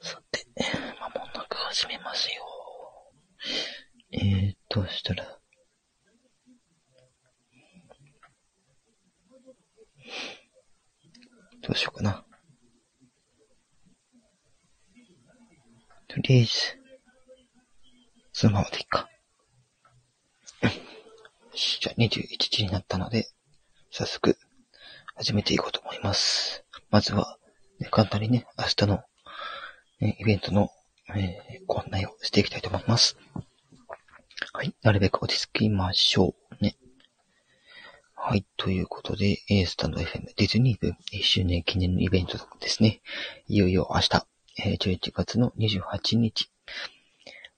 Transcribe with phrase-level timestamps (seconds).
[0.00, 0.46] さて、
[1.00, 2.42] まもなく始めますよ。
[4.12, 5.38] えー、どうしたら、
[11.62, 12.24] どうしようかな。
[16.08, 16.50] とりあえず、
[18.32, 19.08] そのままでいいか。
[20.62, 20.70] よ
[21.54, 23.28] し、じゃあ21時になったので、
[23.90, 24.36] 早速、
[25.16, 26.64] 始めていこうと思います。
[26.90, 27.38] まずは、
[27.78, 29.02] ね、簡単にね、明日の、
[30.00, 30.70] ね、イベントの、
[31.14, 33.16] えー、ご案内をしていきたいと思います。
[34.52, 34.74] はい。
[34.82, 36.64] なるべく落ち着きましょう。
[36.64, 36.76] ね。
[38.14, 38.44] はい。
[38.56, 43.00] ということで、えスタンド FM ディズニー部1周年記念のイベントですね。
[43.48, 44.26] いよいよ明日、
[44.64, 46.50] えー、11月の28日、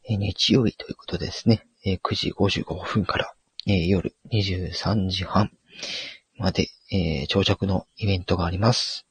[0.08, 3.34] え、日曜日ということですね、えー、9時55分から、
[3.66, 5.50] えー、夜23時半
[6.36, 9.06] まで、えー、長尺のイベントがあります。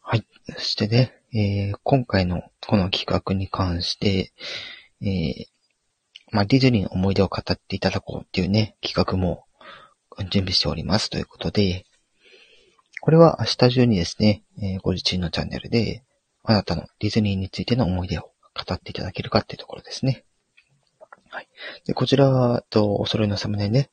[0.00, 0.26] はい。
[0.54, 4.32] そしてね、えー、今回のこの企画に関して、
[5.00, 5.46] えー、
[6.30, 9.44] まあ、ディズニーの思い出を語っていただこうっていうね、企画も
[10.30, 11.86] 準備しておりますということで、
[13.00, 16.04] これは明日中にですね、えー、ご自身のチャンネルで、
[16.44, 20.24] あなたのディズニーについての思い出を語っていただけるかっていうところですね。
[21.30, 21.48] はい。
[21.86, 23.90] で、こちらとお揃いのサムネね、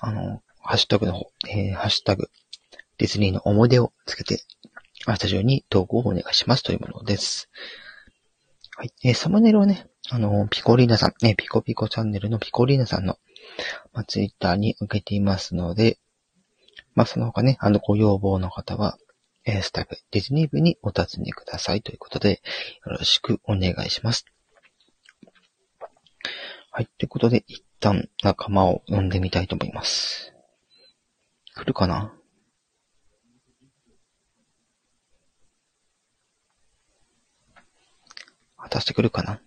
[0.00, 2.28] あの、ハッシュタグの方、えー、ハッシュタグ、
[2.98, 4.42] ディズニーの思い出をつけて、
[5.06, 7.48] 明日中に投稿をお願いしますというものです。
[8.76, 8.92] はい。
[9.04, 13.18] えー、サムネイルはね、あの、ピコリーナさん、ね、ピコピコチャンネルのピコリーナさんの、
[13.92, 15.98] まあ、ツイッターに受けていますので、
[16.94, 18.98] まあ、その他ね、あの、ご要望の方は、
[19.44, 22.42] えー、スタグ、ディズニー部にお尋ねくださいということで、
[22.86, 24.24] よろしくお願いします。
[26.70, 26.86] はい。
[26.86, 30.32] ということで、一旦仲間を呼んでみたいと思います。
[31.54, 32.14] 来るかな？
[38.72, 39.38] 果たして来るかな？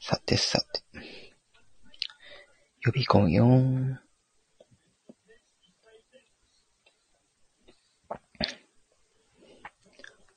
[0.00, 0.82] さてさて。
[2.80, 3.96] 予備校よー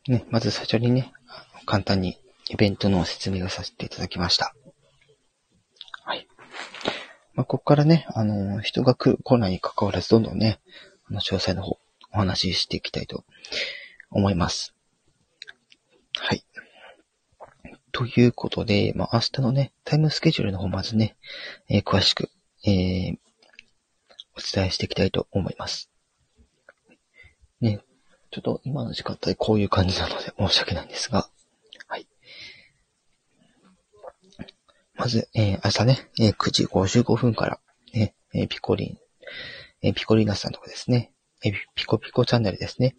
[0.09, 1.13] ね、まず最初にね、
[1.65, 2.19] 簡単に
[2.49, 4.53] イベントの説明をさせていただきました。
[6.03, 6.27] はい。
[7.35, 10.59] まあ、ここからね、あの、人が来る、来ないに関わらず、どんどんね、
[11.09, 11.79] あの、詳細の方、
[12.15, 13.25] お話ししていきたいと
[14.09, 14.73] 思います。
[16.17, 16.45] はい。
[17.91, 21.17] ということで、まあ、明日のね、タイムスケジュールの方、まずね、
[21.69, 22.29] えー、詳しく、
[22.65, 23.17] えー、
[24.37, 25.91] お伝えしていきたいと思います。
[27.59, 27.81] ね、
[28.31, 31.29] ちょっと今の時間帯こういう感じなので申し訳ないんですが、
[31.87, 32.07] はい。
[34.95, 37.59] まず、えー、朝ね、えー、9時55分から、
[37.93, 38.97] ね、えー、ピコリン、
[39.81, 41.11] えー、ピコリーナさんとかですね、
[41.75, 42.95] ピコピコチャンネルですね。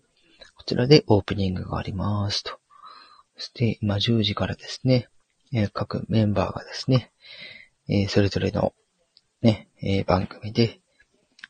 [0.54, 2.58] こちらでオープニングがありますと。
[3.36, 5.08] そして、今10時からですね、
[5.52, 7.12] え、各メンバーがですね、
[7.88, 8.72] え、それぞれの
[9.42, 10.80] ね、え、番組で、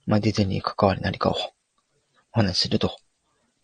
[0.07, 2.97] まあ、ディズニーに関わる何かをお話しすると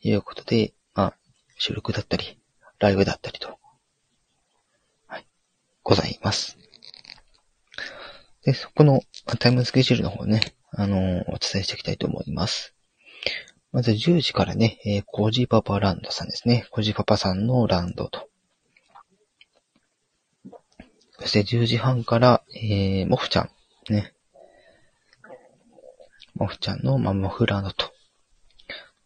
[0.00, 1.16] いうことで、まあ、
[1.58, 2.38] 収録だったり、
[2.78, 3.58] ライブだったりと、
[5.06, 5.26] はい、
[5.82, 6.58] ございます。
[8.44, 9.02] で、そこの
[9.38, 10.40] タイムスケジュールの方ね、
[10.72, 12.71] あのー、お伝えしていきたいと思います。
[13.72, 16.66] まず10時からね、えー、コジパパランドさんですね。
[16.70, 18.28] コジパパさんのランドと。
[21.18, 23.50] そして10時半から、えー、モフちゃん、
[23.92, 24.12] ね。
[26.34, 27.92] モフちゃんのマモフランドと。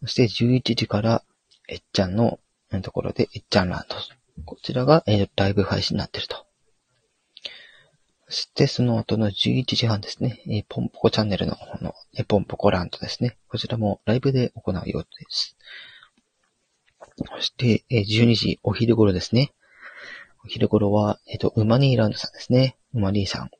[0.02, 1.22] そして11時から、
[1.68, 2.40] えっちゃんの
[2.82, 3.96] ところで、えっちゃんランド。
[4.44, 6.45] こちらが、えー、ライブ配信になってると。
[8.28, 13.36] そしてその後の11時半ですね、えー、ポンポコチャンネルの方の、えー、ポンポコランドですね。
[13.48, 15.56] こちらもライブで行う予定です。
[17.16, 19.52] そして、えー、12時お昼頃ですね。
[20.44, 22.76] お昼頃は、えっ、ー、と、ウマニーランドさんですね。
[22.94, 23.50] ウマニーさん。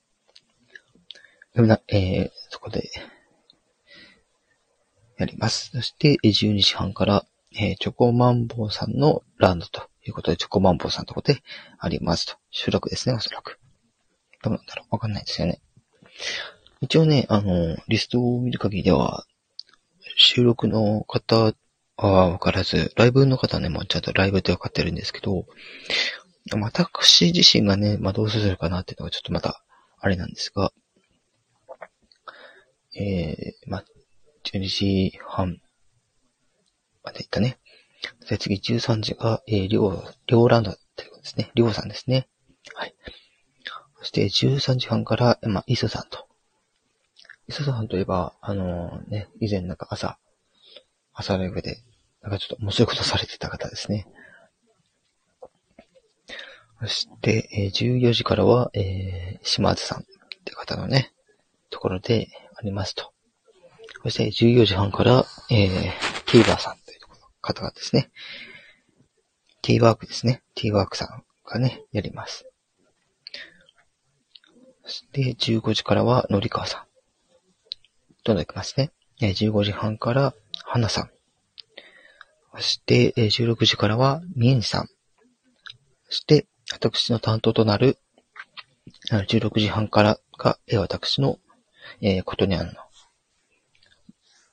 [1.54, 2.90] うな、えー、そこで、
[5.18, 5.70] やります。
[5.72, 7.24] そして、12時半から、
[7.58, 11.42] えー、チョコマンボウさんのランドということで、チョコマンボウさんのところで
[11.78, 12.36] ありますと。
[12.50, 13.58] 収録ですね、おそらく。
[14.46, 15.60] どうなんだろうわかんないですよね。
[16.80, 19.24] 一応ね、あの、リストを見る限りでは、
[20.16, 21.52] 収録の方
[21.96, 25.46] はわからず、ライブの方はね、もうちゃんとライブってわかってるんですけど、
[26.60, 29.64] 私自身がね、まあ、どうするかなっていうのがちょっとまた、
[29.98, 30.70] あれなんですが、
[32.94, 33.84] えー、まあ、
[34.44, 35.58] 12時半
[37.02, 37.58] まで行ったね。
[38.28, 41.50] で、次13時が、えー、りょう、りょうランドっていうことですね。
[41.54, 42.28] りょうさんですね。
[42.74, 42.94] はい。
[44.06, 46.28] そして13時半から、まあ、イソさんと。
[47.48, 50.16] イ通販といえば、あのね、以前なんか朝、
[51.12, 51.82] 朝ライブで、
[52.22, 54.06] なんかちょっと面白いことされてた方ですね。
[56.82, 60.04] そして、えー、14時からは、えー、島津さんっ
[60.44, 61.12] て方のね、
[61.70, 63.12] ところでありますと。
[64.04, 65.70] そして14時半から、えー、
[66.30, 67.00] ティーバーさんという
[67.40, 68.12] 方がですね、
[69.62, 70.44] ティーワークですね。
[70.54, 72.46] ティーワークさんがね、やります。
[74.86, 76.84] そして、15時からは、のりかわさん。
[78.22, 78.92] どんどんいきますね。
[79.20, 80.32] 15時半から、
[80.64, 81.10] はなさん。
[82.54, 84.88] そして、16時からは、みえんさん。
[86.08, 87.98] そして、私の担当となる、
[89.10, 91.40] 16時半からが、私の、
[92.00, 92.74] えー、ことにあるの。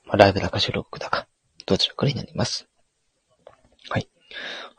[0.05, 1.27] まあ、ライブだか収録だか、
[1.67, 2.67] どちらかになります。
[3.87, 4.09] はい。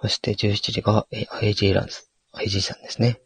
[0.02, 3.20] そして17時が、えー、IJ ランズ、IG さんですね。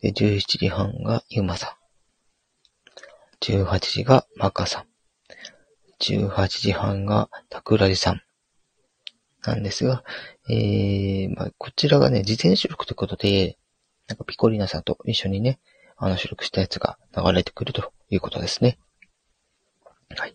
[0.00, 1.76] で、17時半がゆまさ
[3.40, 3.44] ん。
[3.44, 4.84] 18時がマカさん。
[6.00, 8.22] 18時半がタクラジさん。
[9.42, 10.04] なんですが、
[10.48, 13.58] えー、まあ、こちらがね、事前収録ということで、
[14.08, 15.60] なんかピコリーナさんと一緒にね、
[15.96, 18.78] あの収録したやつが流れてくるということですね。
[20.16, 20.34] はい。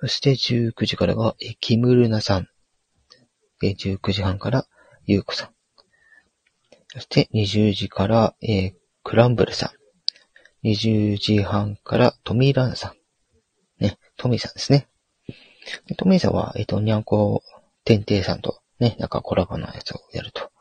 [0.00, 2.48] そして19時からが、えキムルナさん。
[3.62, 4.66] え19時半から
[5.06, 5.53] ゆうこさん。
[6.94, 9.72] そして20時から、えー、クランブルさ
[10.62, 10.68] ん。
[10.68, 12.94] 20時半からトミーランさ
[13.80, 13.82] ん。
[13.82, 14.86] ね、トミーさんですね。
[15.98, 17.42] トミーさんは、えっ、ー、と、にゃんこ
[17.84, 20.52] 天帝さんとね、なんかコラボのやつをやると。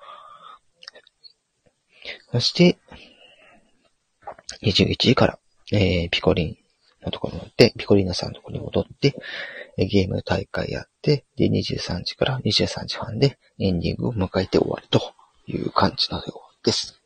[2.32, 2.80] そして、
[4.64, 5.40] 21時から、
[5.72, 6.58] えー、ピコリン
[7.06, 9.16] のところに行って、ピコリーナさんのところに戻って、
[9.78, 15.14] ゲーム大会やって、で、23時から23時半でエンディングを迎えて終わると
[15.46, 17.02] いう感じのようです。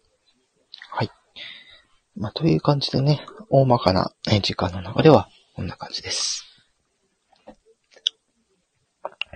[0.89, 1.11] はい。
[2.15, 4.11] まあ、という感じでね、大まかな
[4.41, 6.45] 時間の流れはこんな感じです。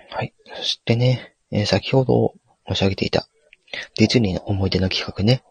[0.09, 0.33] はい。
[0.55, 2.33] そしてね、えー、先ほど
[2.67, 3.27] 申し上げていた
[3.97, 5.43] ディズニーの思い出の企画ね。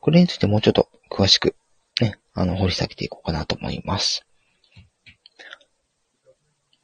[0.00, 1.56] これについてもうちょっと詳しく
[2.00, 4.24] ね、あの、掘り下げていこうかなと思います。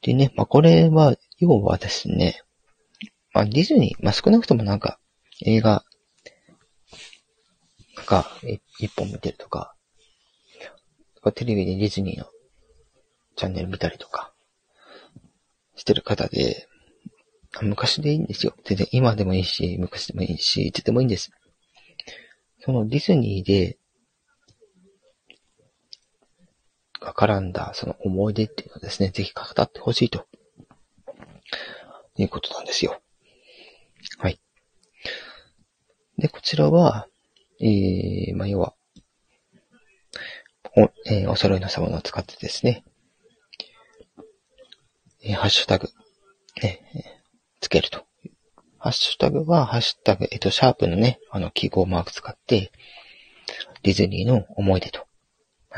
[0.01, 2.41] でね、まあ、これは、要はですね、
[3.33, 4.99] まあ、ディズニー、まあ、少なくともなんか、
[5.45, 5.83] 映画
[8.03, 8.25] が
[8.79, 9.75] 一本見てるとか、
[11.35, 12.25] テレビでディズニーの
[13.35, 14.33] チャンネル見たりとか、
[15.75, 16.67] してる方で、
[17.61, 18.53] 昔でいいんですよ。
[18.65, 21.31] 全然今でもいいし、昔でもいいし、いつでもいいんです。
[22.59, 23.77] そのディズニーで
[27.03, 30.25] が絡んだその思い出っていうのをですね、ぜひ語ってほしいと、
[32.17, 33.01] いうことなんですよ。
[34.19, 34.39] はい。
[36.17, 37.07] で、こちらは、
[37.63, 38.73] えー、まあ、要は、
[40.75, 42.83] お、えー、お揃いのサバを使ってですね、
[45.23, 45.87] えー、ハッシュタグ、
[46.61, 47.21] ね、
[47.61, 48.05] つけると。
[48.79, 52.73] ハッシュタグは、ハッシュタグ、えっと、シャープのね、あの、記号マーク使って、
[53.83, 55.07] ディズニーの思い出と、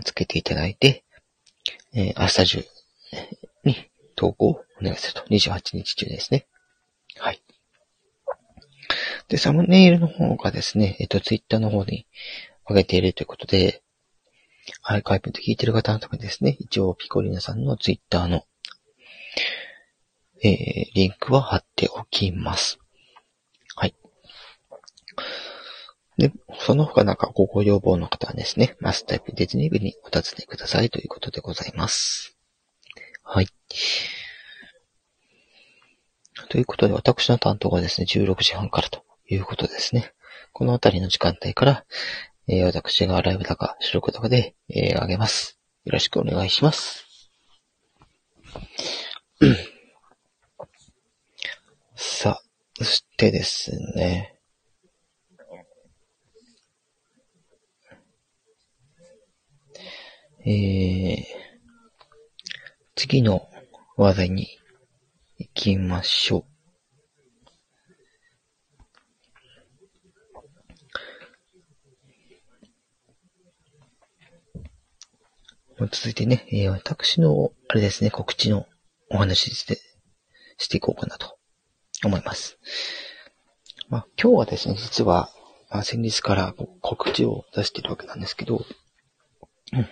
[0.03, 1.03] つけていただいて、
[1.93, 2.65] えー、明日中
[3.63, 4.49] に投稿を
[4.81, 5.21] お願いすると。
[5.29, 6.47] 28日中ですね。
[7.17, 7.41] はい。
[9.27, 12.05] で、サムネイルの方がですね、えっと、ツイッターの方に
[12.67, 13.81] 上げているということで、
[14.83, 18.43] アーカイブで聞いてる方のためにですね、一応ピコリナさんのツイッターの、
[20.43, 22.79] えー、リンクは貼っておきます。
[23.75, 23.95] はい。
[26.17, 32.37] で、その他なんかごご要望の方はですね、マスタイプディズニー部にお尋ねくださいということでございます。
[33.23, 33.47] はい。
[36.49, 40.13] ということで、私の担当がですね、16時半からということですね。
[40.53, 41.85] このあたりの時間帯から、
[42.47, 45.59] えー、私がライブだか、収録だかで、えー、あげます。
[45.83, 47.05] よろしくお願いします。
[51.95, 52.41] さあ、
[52.77, 54.35] そしてですね、
[60.47, 61.23] えー、
[62.95, 63.49] 次の
[63.97, 64.47] 話題に
[65.37, 66.54] 行きましょう。
[75.79, 78.65] 続いてね、私の、あれですね、告知の
[79.09, 79.79] お話して、
[80.57, 81.37] していこうかなと
[82.03, 82.57] 思います。
[83.89, 85.29] まあ、今日はですね、実は、
[85.69, 88.65] まあ、先日から告知を出しているわけなんですけど、
[89.73, 89.87] うん、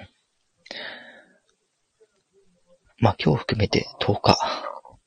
[3.00, 4.38] まあ今日含めて10日、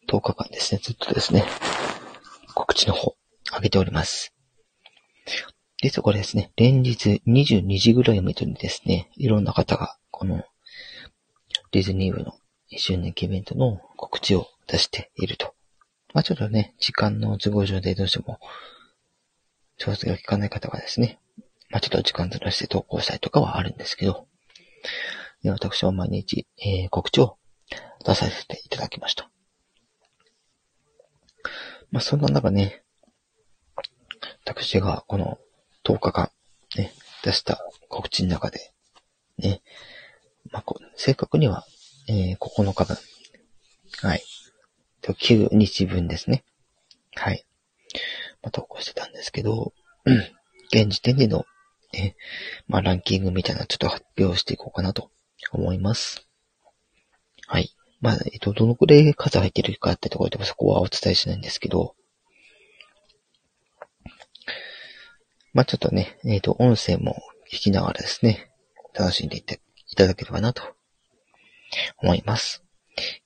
[0.09, 1.45] 10日間ですね、ずっとですね、
[2.54, 3.16] 告知の方、
[3.54, 4.35] 上げております。
[5.83, 10.45] 実はこれですね、連日22時ぐらいまでにですね、いろんな方が、この、
[11.76, 12.33] ディズニー部の
[12.73, 15.52] 1周年記イベントの告知を出していると。
[16.14, 18.40] まあちょっとね、時間の都合上でどうしても、
[19.76, 21.18] 調整が効かない方はですね、
[21.68, 24.26] まあちょっと時間ずらして投稿したりとかはあるんですけど、
[25.42, 27.37] で私は毎日、えー、告知を
[28.06, 29.30] 出させていただきました。
[31.90, 32.85] まあそんな中ね、
[34.47, 35.38] 私がこの
[35.85, 36.30] 10日間、
[36.78, 37.59] ね、出した
[37.90, 38.73] 告知の中で、
[39.37, 39.61] ね、
[40.57, 41.67] まあ、正確には、
[42.09, 42.97] えー、9日分。
[44.03, 44.23] はい。
[45.03, 46.45] 9日分ですね。
[47.15, 47.45] はい。
[48.43, 49.75] まあ、投稿してたんですけど、
[50.07, 50.17] うん。
[50.73, 51.45] 現時点での、
[51.93, 52.15] え、
[52.69, 55.11] まあ、ランキングみたいなちょっと発表していこうかなと
[55.53, 56.27] 思います。
[57.47, 57.71] はい。
[58.01, 61.95] まあ、えっと、どのくらい数入ってるかってところでもそこはお伝えしないんですけど、
[65.53, 67.17] まあ、ちょっとね、えっ、と、音声も
[67.53, 68.51] 聞きながらですね、
[68.95, 69.61] 楽しんでいって
[69.97, 70.62] いただければなと
[72.03, 72.62] 思います。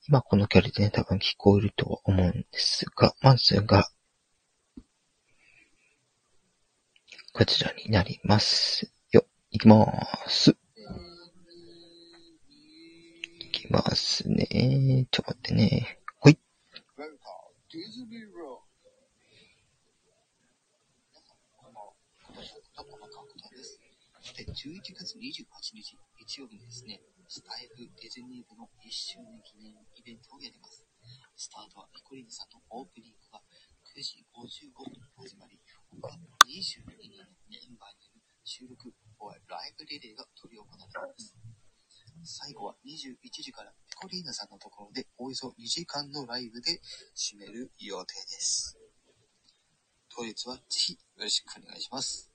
[0.07, 3.91] 今この距離でね、多分聞こえると思うんですが、まずが、
[7.33, 9.27] こちらになりますよ。
[9.51, 10.57] いきまーす。
[13.41, 15.09] いきますね。
[15.11, 15.99] ちょっと待ってね。
[16.21, 16.39] ほい。
[24.41, 25.45] 11月28
[25.77, 30.87] 日、日曜日にですね、スタイフディズニー部の1周年記念イベントをやります。
[31.37, 33.43] スタートはピコリーヌさんのオープニングが
[33.93, 35.61] 9時55分に始まり、
[35.93, 36.09] 他
[36.49, 38.89] 22人のメンバーによる収録、
[39.21, 41.37] おライブリレーが執り行われます。
[42.25, 46.81] 最後は21時からピコリーナさんのところでおよそ2時間のライブで
[47.13, 48.79] 締める予定です。
[50.09, 52.30] 当日はぜひよろしくお願いします。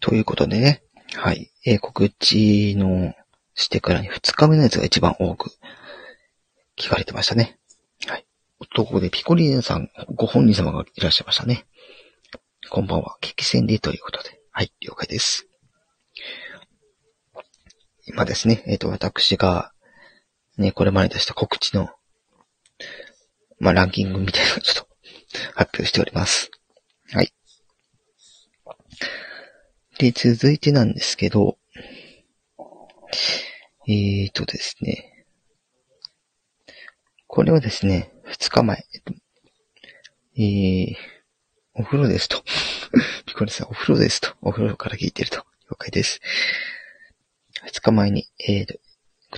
[0.00, 0.82] ということでね、
[1.14, 1.50] はい。
[1.64, 3.14] えー、告知の
[3.54, 5.50] してからに2日目のやつが一番多く
[6.76, 7.58] 聞かれてましたね。
[8.06, 8.26] はい。
[8.74, 11.66] とここでピコリーンさんご本人様がいらっしゃいましたね。
[12.70, 13.16] こんばんは。
[13.20, 14.40] 激戦でということで。
[14.50, 15.46] はい、了解です。
[18.06, 19.72] 今ですね、えっ、ー、と、私が、
[20.58, 21.88] ね、これまで出した告知の、
[23.58, 24.88] まあ、ランキングみたいなのをちょっと
[25.54, 26.50] 発表しております。
[27.12, 27.32] はい。
[29.98, 31.58] で、続いてなんですけど、
[33.86, 35.26] えーとですね。
[37.26, 38.84] これはですね、二日前、
[40.36, 40.96] え、えー、
[41.74, 42.42] お風呂ですと。
[43.26, 44.34] ピコリさん、お風呂ですと。
[44.40, 45.44] お風呂から聞いてると。
[45.70, 46.20] 了解です。
[47.64, 48.78] 二日前に、えーと、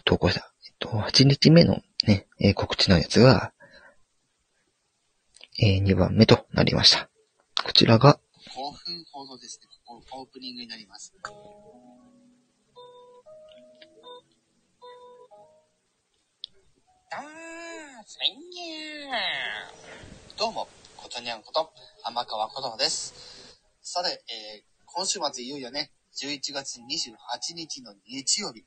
[0.05, 3.53] 投稿した、えっと、八日目のね、えー、告知のやつが、
[5.59, 7.11] えー、二番目となりました。
[7.65, 8.21] こちらが、
[8.55, 9.76] 5分ほどですね。
[10.19, 11.13] オープニングになります。
[17.13, 20.39] あー、すみんー。
[20.39, 21.71] どうも、ことにゃんこと、
[22.03, 23.61] 天川ことです。
[23.83, 28.65] さて、えー、今週末いよいよね、11月28日の日曜日、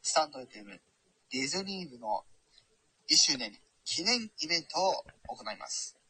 [0.00, 0.46] スタンド FM
[1.32, 2.24] ディズニー部の
[3.10, 3.52] 1周年
[3.84, 5.04] 記念イベントを
[5.36, 6.01] 行います。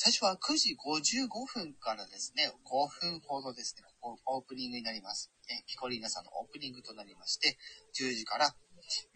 [0.00, 5.32] 最初は9時55分からですね、5分ほどですね、オープニングになります。
[5.50, 7.58] えピコリーナさんのオープニングとなりまして、
[7.98, 8.54] 10時から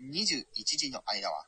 [0.03, 1.47] 21時の間は、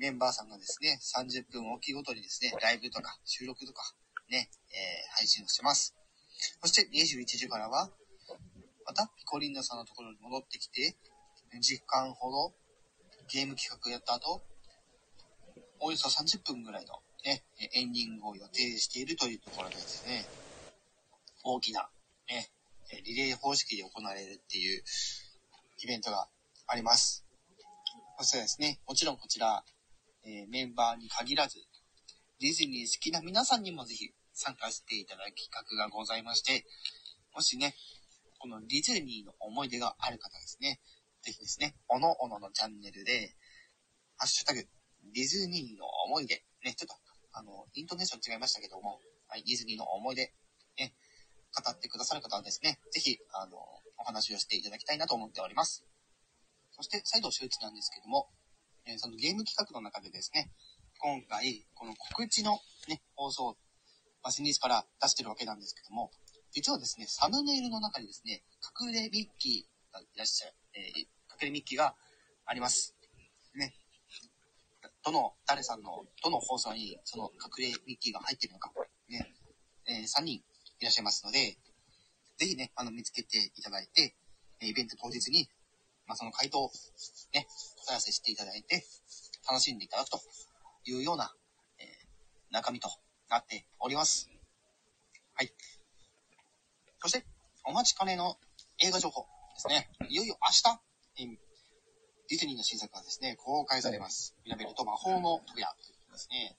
[0.00, 3.92] メンバーさんがですね、30分おきごとにですね、ライブとか収録とか
[4.30, 5.94] ね、えー、配信をしてます。
[6.62, 7.90] そして21時からは、
[8.86, 10.96] またピコリーナさんのところに戻ってきて、
[11.54, 12.54] 2時間ほど
[13.28, 14.40] ゲーム企画をやった後、
[15.80, 20.26] およそ30分ぐらいのね、エンディングを予定しているというところでですね、
[21.42, 21.88] 大きな、
[22.28, 22.50] ね、
[23.04, 24.82] リレー方式で行われるっていう
[25.82, 26.28] イベントが
[26.66, 27.24] あります。
[28.18, 29.64] そしてですね、もちろんこちら、
[30.24, 31.58] え、メンバーに限らず、
[32.40, 36.64] ディズニー好きな皆さんにもぜひ参加していただく企画がございまして、
[37.34, 37.74] もしね、
[38.38, 40.80] このディズニーの思い出がある方ですね、
[41.22, 43.34] ぜひですね、おのおののチャンネルで、
[44.16, 47.03] ハッシュタグ、ディズニーの思い出、ね、ちょっと
[47.34, 50.32] あの、イントネーション違いましたけども、はい、ディズニーの思い出、
[50.78, 50.94] ね、
[51.54, 53.58] 語ってくださる方はですね、ぜひ、あの、
[53.98, 55.84] お話をしていただきたいなと思っております。
[56.70, 58.28] そして、再度周知なんですけども、
[58.86, 60.50] え、そのゲーム企画の中でですね、
[60.98, 63.56] 今回、この告知のね、放送、
[64.22, 66.10] まあ、先日から出してるわけなんですけども、
[66.52, 68.44] 実はですね、サムネイルの中にですね、
[68.80, 71.06] 隠れミッキーがいらっしゃる、えー、隠
[71.42, 71.96] れミッキーが
[72.46, 72.94] あります。
[73.54, 73.74] ね。
[75.04, 78.72] どの、誰さんの、どの放送にその隠れミッキーが入ってるのか、
[79.08, 79.34] ね、
[79.86, 80.42] えー、3人い
[80.82, 81.58] らっしゃいますので、
[82.38, 84.14] ぜひね、あの、見つけていただいて、
[84.60, 85.48] イベント当日に、
[86.06, 86.70] まあ、その回答を
[87.32, 87.46] ね、
[87.86, 88.84] 答え合わせしていただいて、
[89.48, 90.20] 楽しんでいただくと
[90.84, 91.32] いうような、
[91.78, 92.04] えー
[92.54, 92.88] 中身と
[93.28, 94.30] なっております。
[95.34, 95.52] はい。
[97.00, 97.26] そして、
[97.64, 98.36] お待ちかねの
[98.80, 99.26] 映画情報で
[99.58, 99.90] すね。
[100.08, 100.38] いよいよ
[101.18, 101.34] 明日、
[102.28, 104.34] ディズニーの新作がですね、公開されます。
[104.44, 106.56] ミラベルと魔法の扉ということですね。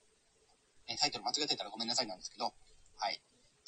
[0.88, 2.54] ねタイトル間違えてたらごめんなさいなんですけど、
[2.98, 3.20] はい。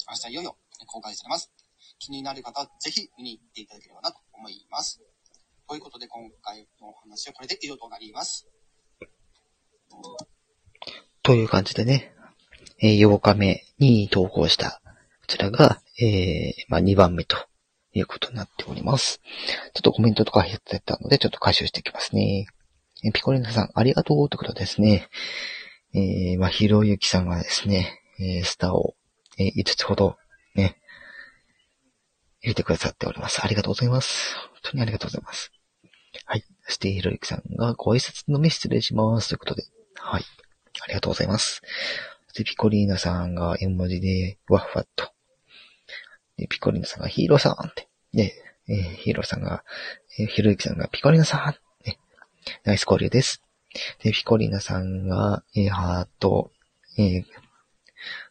[0.08, 1.50] 明日いよいよ公開されます。
[1.98, 5.00] 気になる方はぜひ見に行っていただければなと思います。
[5.68, 8.46] ということで今回のお話はこれで以上となります。
[11.22, 12.14] という感じでね、
[12.80, 17.36] えー8日目に投稿した、こちらが、えー、まあ、2番目と
[17.92, 19.20] いうことになっております。
[19.74, 22.46] ちょっとコメントとか入ってたので、ちょっと回収していきますね。
[23.04, 25.08] えピコリナさん、ありがとうということですね。
[25.94, 28.94] えー、まあ、ひろゆきさんがですね、えー、スターを、
[29.38, 30.16] えー5つほど、
[30.54, 30.76] ね、
[32.40, 33.42] 入れてくださっております。
[33.42, 34.36] ありがとうございます。
[34.36, 35.52] 本当にありがとうございます。
[36.26, 36.44] はい。
[36.64, 39.28] そして、ひろゆきさんがご挨拶のみ失礼します。
[39.28, 39.64] ということで、
[39.94, 40.24] はい。
[40.82, 41.62] ありがとうございます。
[42.28, 45.12] そして、ピコリーナさんが絵文字で、ワッファッと。
[46.38, 47.88] で、ピコリーナさんがヒーローさんって。
[48.12, 48.32] で、
[48.68, 49.64] えーヒーローさんが、
[50.18, 51.86] えーひろゆきさんがピコリーナさん。
[51.86, 51.98] ね、
[52.64, 53.42] ナイス交流です。
[54.02, 56.52] で、ピコリーナさんが、えーハート、
[56.96, 57.24] えー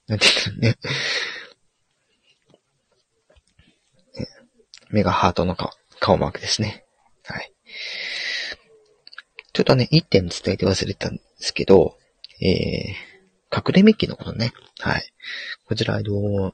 [0.08, 0.78] なんていうのね、
[4.16, 4.26] えー
[4.90, 6.86] 目がハートの顔、顔マークですね。
[7.26, 7.52] はい。
[9.52, 11.98] ちょっとね、一点伝えて忘れたんですけど、
[12.40, 14.54] えー、隠れミッキーのことね。
[14.80, 15.04] はい。
[15.66, 16.54] こちら、あの、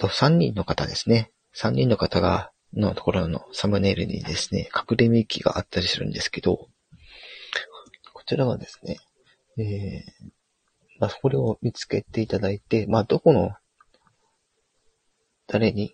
[0.00, 1.30] と、3人の方ですね。
[1.54, 6.68] 3人の方が、のところのサムネイルにですね、隠れミッキーがあったりするんですけど、
[8.14, 8.98] こちらはですね、
[9.58, 10.30] えー、
[11.00, 13.52] まあ、これを見つけていただいて、まあ、どこの、
[15.48, 15.92] 誰に、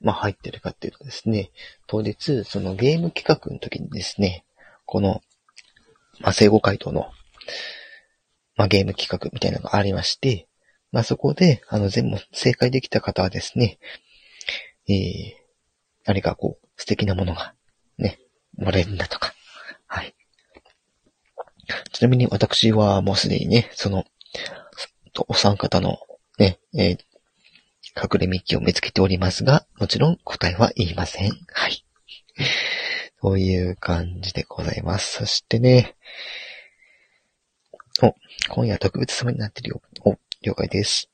[0.00, 1.52] まあ、入ってるかっていうとですね、
[1.86, 4.44] 当日、そのゲーム企画の時にですね、
[4.86, 5.20] この、
[6.20, 7.12] まあ、正誤回答の、
[8.56, 10.47] まあ、ゲーム企画みたいなのがありまして、
[10.90, 13.78] まあ、そこで、あの、全部正解できた方はですね、
[14.88, 15.34] えー、
[16.06, 17.54] 何かこう、素敵なものが、
[17.98, 18.18] ね、
[18.56, 19.34] もらえるんだとか、
[19.86, 20.14] はい。
[21.92, 24.04] ちなみに私はもうすでにね、その、
[25.26, 25.98] お三方の
[26.38, 27.08] ね、えー
[27.98, 31.32] 隠れミッキーを見つけておりますが、もちろん答えは言いません。
[31.52, 31.84] はい。
[33.20, 35.18] という感じでございます。
[35.18, 35.96] そしてね、
[38.00, 38.14] お、
[38.50, 39.82] 今夜特別様になってるよ。
[40.04, 41.10] お、了解です。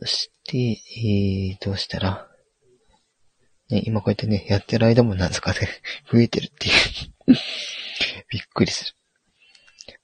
[0.00, 2.28] そして、えー、どうしたら、
[3.70, 5.58] ね、今こうやってね、やってる間もなんですかね、
[6.12, 6.74] 増えてるっていう。
[8.30, 8.92] びっくりする。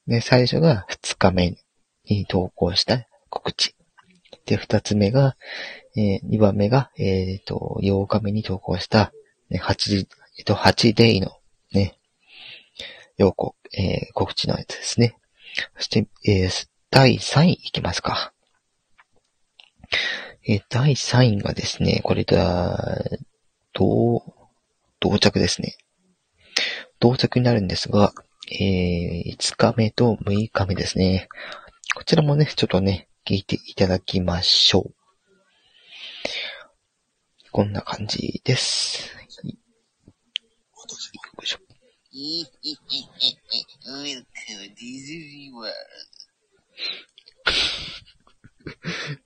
[0.06, 1.56] で、最初が2日目
[2.04, 3.76] に投稿した告知。
[4.46, 5.36] で、2つ目が、
[5.96, 9.12] えー、2番目が、えっ、と、8日目に投稿した、
[9.50, 10.06] ね、8、
[10.38, 11.38] えっ、と、8デイの、
[11.74, 11.98] ね、
[13.16, 15.16] 要告、えー告知のやつですね。
[15.76, 18.32] そして、えー第3位いきますか。
[20.46, 22.78] えー第3位がですね、これだ、
[23.72, 24.22] 同、
[25.00, 25.76] 同着ですね。
[27.00, 28.12] 同着になるんですが、
[28.50, 31.28] えー、5日目と6日目ですね。
[31.94, 34.94] こちらもね、ちょっとね、聞いていただきましょう。
[37.50, 39.21] こんな感じです。
[42.14, 43.36] よいしょいい、いい、いい、いい、
[43.86, 45.70] ウェルカムディズニーワー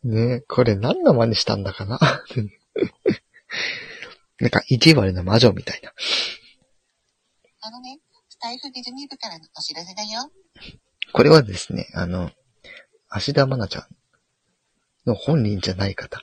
[0.04, 1.98] ルねこれ何の真似したんだかな？
[4.38, 5.92] なんか、意地悪な魔女みたいな。
[7.62, 10.30] あのね、スタイフディズニー部からのお知らせだよ。
[11.12, 12.30] これはですね、あの、
[13.08, 13.86] 芦田愛菜ちゃん
[15.06, 16.22] の本人じゃない方。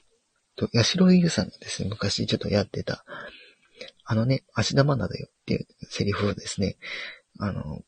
[0.56, 3.04] と、八代優さんがですね、昔ちょっとやってた、
[4.06, 6.78] あのね、芦田愛菜だよっていうセリフをですね、
[7.39, 7.84] あの、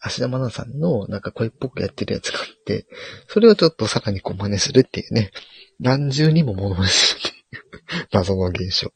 [0.00, 2.86] 芦田愛菜さんのなんか声っぽくやってるやつがあって、
[3.26, 5.32] それをちょっとさらにこう真似するっていうね、
[5.80, 8.92] 何重にも物真似するっていう 謎の現象。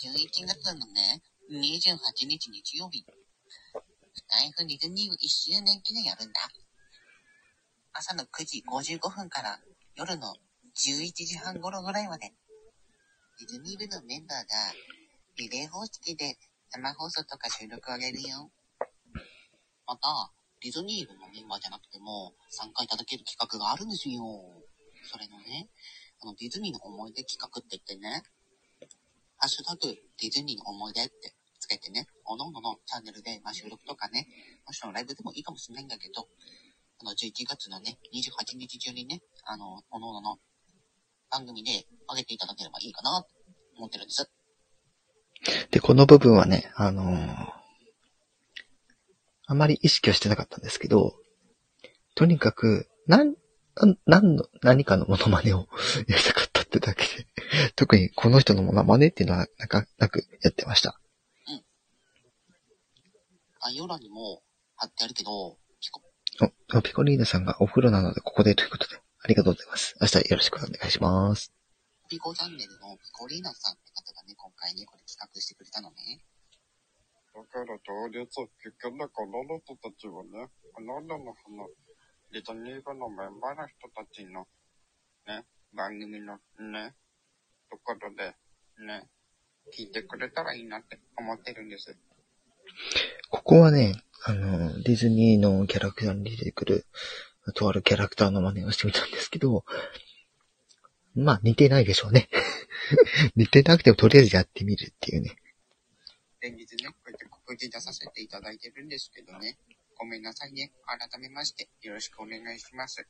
[0.00, 3.04] 11月のね、28日日曜日、
[4.14, 6.40] スタイフディズニー1周年記念やるんだ。
[7.92, 9.60] 朝の9時55分から
[9.96, 10.34] 夜の
[10.76, 12.32] 11時半頃ぐらいまで、
[13.40, 14.44] ディズニー部のメンバーが
[15.38, 16.36] リレー方式で
[16.76, 18.52] 生放送とか収録を上げるよ。
[19.86, 24.20] また、ディズニー部のメンバーじゃなくても参加いただける企画があるんですよ。
[25.08, 25.70] それのね、
[26.20, 28.20] あのディズニーの思い出企画って言ってね、
[29.38, 34.28] ハッシュタグディズニーの思い出ってつけてね、おのおののチャンネルで、まあ、収録とかね、
[34.66, 36.28] もちろんライブでもいいかもしれないんだけど、
[37.00, 40.38] あの、11月のね、28日中にね、あの、おのおのの
[41.30, 43.28] 番組で上げていただければいいかな、と
[43.76, 44.30] 思ってるんです。
[45.70, 47.60] で、この部分はね、あのー
[49.50, 51.16] あまり意識はしてなかったんですけど、
[52.14, 53.34] とにかく、なん、
[53.74, 55.66] なん何の、何かのモノマネを
[56.06, 57.26] やりたかったってだけで、
[57.74, 61.00] 特にこの人のモノマネっていうのはなかなくやってました。
[63.60, 64.44] 概要欄にも
[64.76, 66.00] 貼ってあるけど、ピコ、
[66.72, 69.94] お、ピコリーナさんがお風呂なのでここでということで、ありがとうございます。
[70.00, 71.52] 明日よろしくお願いします。
[72.08, 76.24] ピコチャンネルのピコリーナさんって方がね、今回ね、これ企画してくれたのね。
[77.36, 78.24] だから当日、
[78.64, 81.68] 結局だからの人たちはね、あなたのその、
[82.32, 84.48] ディズニー部のメンバーの人たちの、
[85.28, 85.44] ね、
[85.76, 86.40] 番組の
[86.72, 86.96] ね、
[87.70, 88.32] ところで、
[88.86, 89.04] ね、
[89.76, 91.94] 聞いてくれたらいいなって思ってるんです。
[93.28, 96.86] ここはね、あの、ディズニーのキャラクターに出てくる、
[97.54, 99.64] とあるキャラクターの真似をしてみたんですけど、
[101.14, 102.28] まあ似てないでしょうね。
[103.36, 105.36] 似てなくてもとりあえずやってみるっていうね。
[106.40, 109.58] 連日ね、こうやって告知出させていただいてるんですけどね、
[109.96, 110.72] ごめんなさいね。
[110.86, 113.06] 改めまして、よろしくお願いします。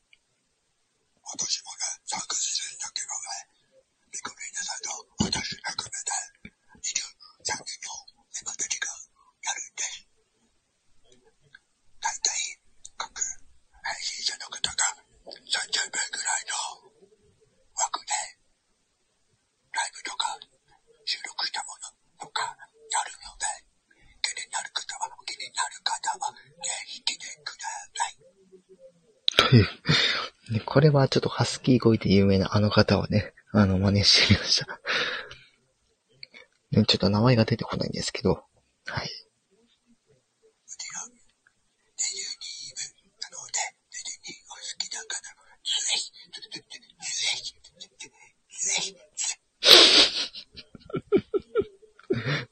[1.23, 3.51] 私もね、参加するんだけどね、
[4.11, 7.95] ピコリーナさんと私含めて、23人の
[8.35, 10.09] 猫たちがやるんです。
[12.01, 12.59] 大体、
[12.97, 13.23] 各
[13.83, 14.97] 配信者の方が
[15.51, 16.55] 30分ぐらいの
[17.75, 18.13] 枠で、
[19.75, 20.39] ライブとか
[21.05, 23.47] 収録したものとかやるので、
[24.23, 27.67] 気になる方は、気になる方は、ぜひ来てくだ
[27.99, 28.17] さい。
[29.51, 29.65] という、
[30.53, 34.81] ね、これはちょっとハスキー声で有名なあの方をね、あの、真似してみました。
[36.71, 38.45] ね、ちょっと名前が出てこないんですけど、はい。
[38.47, 39.11] う
[40.77, 43.59] ちがディズニー部なので、
[43.91, 46.39] ディズニーが好きだから、ぜひ、ぜ
[47.37, 47.61] ひ、ぜ
[48.81, 48.95] ひ、ぜひ、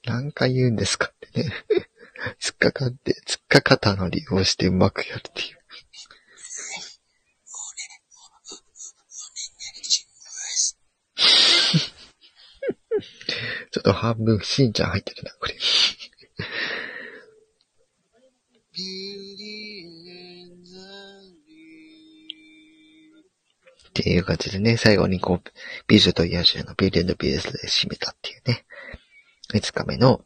[0.09, 1.53] 何回言うんですかってね。
[2.41, 5.59] 突っかかって、突っかかったの利用してうまくやるっていう。
[13.71, 15.55] ちょっと半分しんちゃん入ってるな、これ。
[15.55, 15.59] っ
[23.93, 25.49] ていう感じでね、最後にこう、
[25.87, 28.65] 美女と野獣の Beauty Beast で締めたっていうね。
[29.53, 30.25] 5日目の、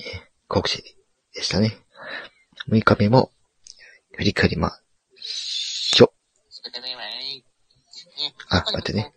[0.00, 0.82] えー告知
[1.32, 1.78] でしたね。
[2.68, 3.32] 6日目も、
[4.16, 4.78] 振り返りま
[5.16, 6.12] しょ。
[8.50, 9.14] あ待ってね。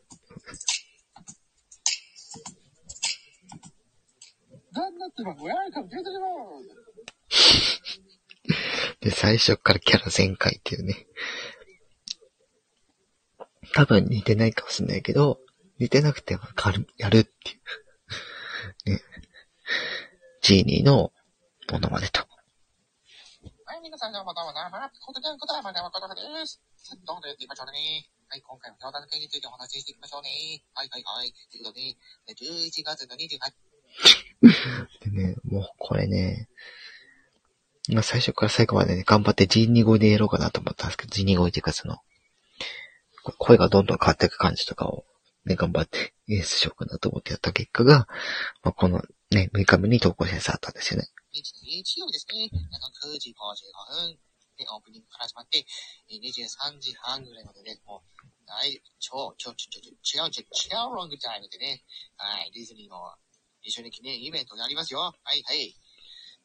[9.01, 11.05] で、最初からキャラ全開っていうね。
[13.73, 15.41] 多分似てないかもしれないけど、
[15.79, 16.43] 似てなくても
[16.97, 18.95] やるっていう。
[18.95, 19.01] ね。
[20.45, 21.10] ジーニーの
[21.73, 22.21] モノマネと。
[22.21, 24.77] はい、皆さんどうもどうもどうも。
[25.01, 26.62] ことでんことはまだまことです。
[26.77, 28.05] さあ、どんどんやっていきましょうね。
[28.29, 30.29] はい、今回も教団の件についてお話ししていきましょうね。
[30.75, 31.34] はいはいはい。
[31.49, 31.97] ということで、
[32.38, 36.47] 11月の28でね、もうこれね、
[37.89, 41.97] まあ最初から最後までね、頑張ってジーニー声でやろうかなと思ったんですけど、ジーニー声っていうかその、
[43.39, 45.05] 声がどんどん変わっていく感じとかを、
[45.45, 48.08] ね、頑張って演出しようかなと思ってやった結果が、
[48.62, 51.07] まあ、このね、6日目に投稿してあったんですよね。
[51.31, 52.49] 日曜日ですね。
[52.71, 54.19] あの9時55分
[54.55, 55.65] でオープニングから始まって、
[56.07, 61.83] 23時半ぐらいまでね、もう、はい、超、超、超、超、超、違う、違う、違うロングタイムでね、
[62.15, 63.01] はい、ディズニーの
[63.61, 65.01] 一緒に記念イベントやりますよ。
[65.01, 65.73] はい、はい。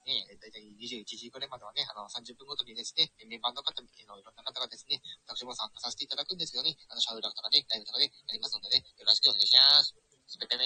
[0.08, 9.94] ね、だいたい21時ぐらいまではね、あの、30分ごとにですね、メンバーの方、えのいろんな方がですね、私も参加させていただくんですけどね、あの、シャウラとかね、ライブとかね、やりますのでね、よろしくお願いします。
[10.26, 10.56] スペペ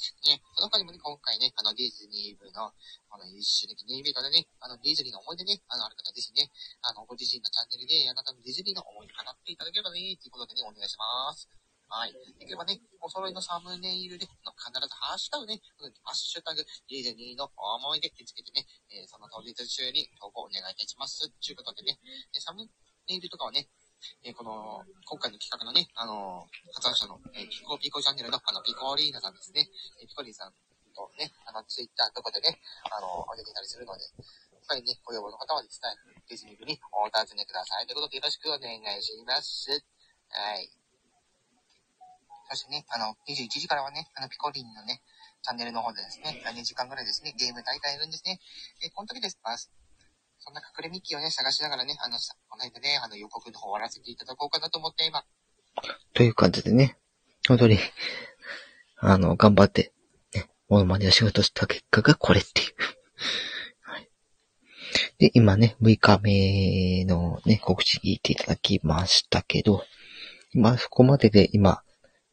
[0.00, 0.40] ペメイ。
[0.40, 2.72] ね、その他にもね、今回ね、あの、ディズニー部の、
[3.10, 6.48] あの、一緒に記念イベントでね、あの、ディズニーの思い出ね、あの、ある方ぜひね、
[6.82, 11.48] あの、ご自身のチャンネルで、あなたのディズニーの思い出語っていただければね、ということでね、お願いします。
[11.90, 12.14] はい。
[12.38, 15.58] できればね、お揃いのサムネイルで、必ずハッシュタグね、
[16.06, 21.26] ハッシュタグ、ディズニーの思い出ってつけてね、えーその当日中に投稿お願いいたします。
[21.26, 21.98] ということでね、
[22.38, 22.62] サム
[23.08, 23.66] ネイルとかはね、
[24.24, 29.68] えーこの、今回の企画のね、あのー発案者の、えーピコピコチャンネルの、あの、ピコリーナさんですね、
[30.00, 30.52] えーピコリーさん
[30.94, 32.60] とね、あの、ツイッターとかでね、
[32.90, 34.08] あのー上げてたりするので、や
[34.60, 35.88] っぱりね、ご要望の方はですね、
[36.28, 37.86] ディズニー部にお尋ねください。
[37.86, 39.70] ということでよろしくお願いします。
[40.30, 40.70] はい。
[42.50, 45.02] そしてね、あの、21時からはね、あの、ピコリンのね、
[45.42, 48.40] チャンネルの方でですね、2時間ぐらいですね、ゲーム大体やるんですね。
[48.82, 49.38] えーこの時です。
[50.40, 55.22] そんな隠れミッキーをね、探しながらね、あの、さこの間ね、あの予告の方終わらせていただこうかなと思って今、
[56.14, 56.96] という感じでね、
[57.46, 57.78] 本当に、
[58.98, 59.92] あの、頑張って、
[60.34, 62.74] ね、モノマネを仕事した結果がこれっていう。
[63.82, 64.08] はい。
[65.18, 69.84] で、今ね、6日目のね、告知聞いていただきましたけど、
[70.52, 71.82] 今、そこまでで今、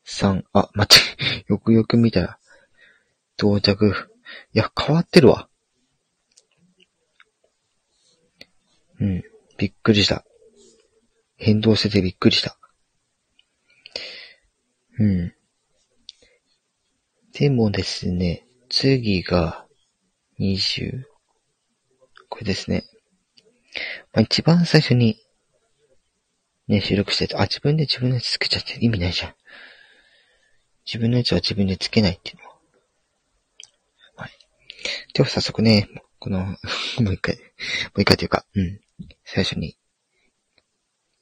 [0.08, 2.40] 3、あ、待って、よくよく見たら、
[3.38, 3.94] 到着、
[4.54, 5.50] いや、変わってるわ。
[9.00, 9.24] うん、
[9.58, 10.26] びっくりした。
[11.38, 12.58] 変動しててびっくりした。
[15.00, 15.34] うん。
[17.34, 19.68] でもですね、次が
[20.40, 21.04] 20、
[22.30, 22.84] これですね。
[24.14, 25.18] まあ、一番最初に、
[26.68, 29.36] ね、収録してて、あ、自分で自分のやつつけちゃって意味ないじゃん。
[30.86, 32.56] 自分のやつは自分でつけないっていうのは。
[34.16, 34.32] はい。
[35.14, 36.40] では早速ね、この、
[37.02, 37.42] もう一回、も
[37.98, 38.82] う一回というか、うん。
[39.24, 39.78] 最初に、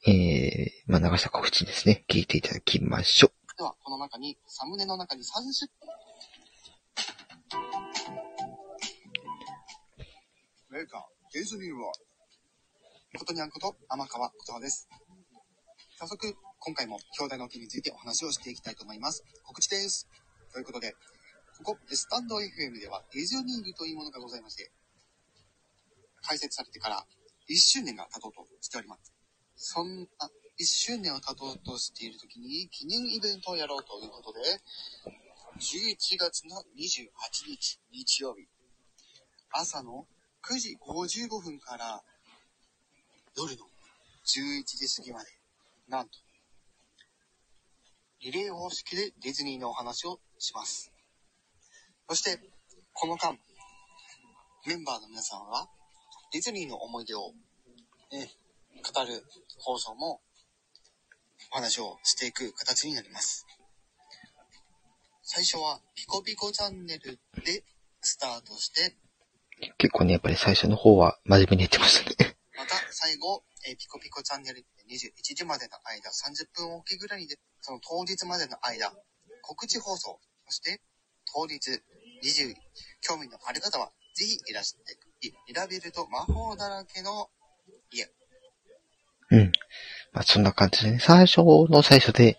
[0.07, 2.05] えー、まあ、流した告知ですね。
[2.07, 3.57] 聞いていただきましょう。
[3.57, 5.25] では、この中に、サムネの中に30、
[10.69, 11.01] メーカー、
[11.33, 11.99] ディズニーワー
[13.13, 14.87] ルことにゃんこと、天川ことはです。
[15.97, 19.23] 早速、今回も兄弟の件についてお話をしていきたいと思います。
[19.43, 20.07] 告知です。
[20.53, 20.93] ということで、
[21.63, 24.71] ここ、スタンド FM では、ディズニールというものがございまして、
[26.21, 27.05] 開設されてから
[27.49, 29.13] 1周年が経とうとしております。
[29.55, 30.05] そんな
[30.59, 34.39] 1周年を経とうとしている時に、記念イベントをやろうということで、
[35.59, 37.09] 11月の28
[37.47, 38.47] 日、日曜日、
[39.51, 40.07] 朝の
[40.43, 42.03] 9時55分から
[43.37, 43.65] 夜の
[44.25, 45.29] 11時過ぎまで、
[45.87, 46.17] なんと、
[48.21, 50.91] リレー方式でディズニーのお話をします。
[52.09, 52.39] そして、
[52.93, 53.37] この間、
[54.65, 55.69] メンバーの皆さんは、
[56.35, 57.31] ディズニーの思い出を、
[58.11, 58.29] ね、
[58.83, 59.23] 語る
[59.57, 60.19] 放送も、
[61.49, 63.47] お話をしていく形になります。
[65.23, 67.63] 最初は、ピコピコチャンネルで
[68.01, 68.97] スタートして、
[69.77, 72.35] 結構ね、やっぱり最初の方は真面目に言ってましたね。
[72.57, 78.91] また最後、えーピコピコチャンネルで21時までの間、30分おきぐらいで、その当日までの間、
[79.41, 80.19] 告知放送、
[80.49, 80.81] そして
[81.33, 81.55] 当日
[82.21, 82.55] 20、
[82.99, 87.29] 興味のある方は、ぜひいらして、い選べると魔法だらけの
[87.91, 88.09] 家。
[89.31, 89.51] うん。
[90.13, 92.37] まあ、そんな感じでね、最初の最初で、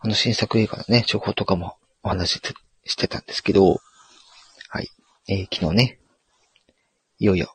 [0.00, 3.80] あの新作映画のね、情報とかもお話ししてしてたんですけど、
[4.68, 4.88] はい。
[5.28, 6.00] えー昨日ね、
[7.18, 7.54] いよいよ、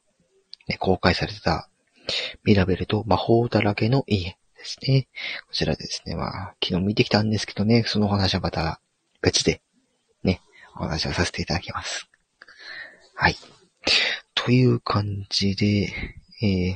[0.67, 1.69] ね、公開されてた、
[2.43, 5.07] ミラベルと魔法だらけの家ですね。
[5.47, 8.79] こちらですね、まあ、昨日見てきたんですけどね、そのお話はまた
[9.21, 9.61] 別で、
[10.23, 10.41] ね、
[10.75, 12.07] お話をさせていただきます。
[13.15, 13.35] はい。
[14.45, 15.91] という感じで、
[16.43, 16.75] え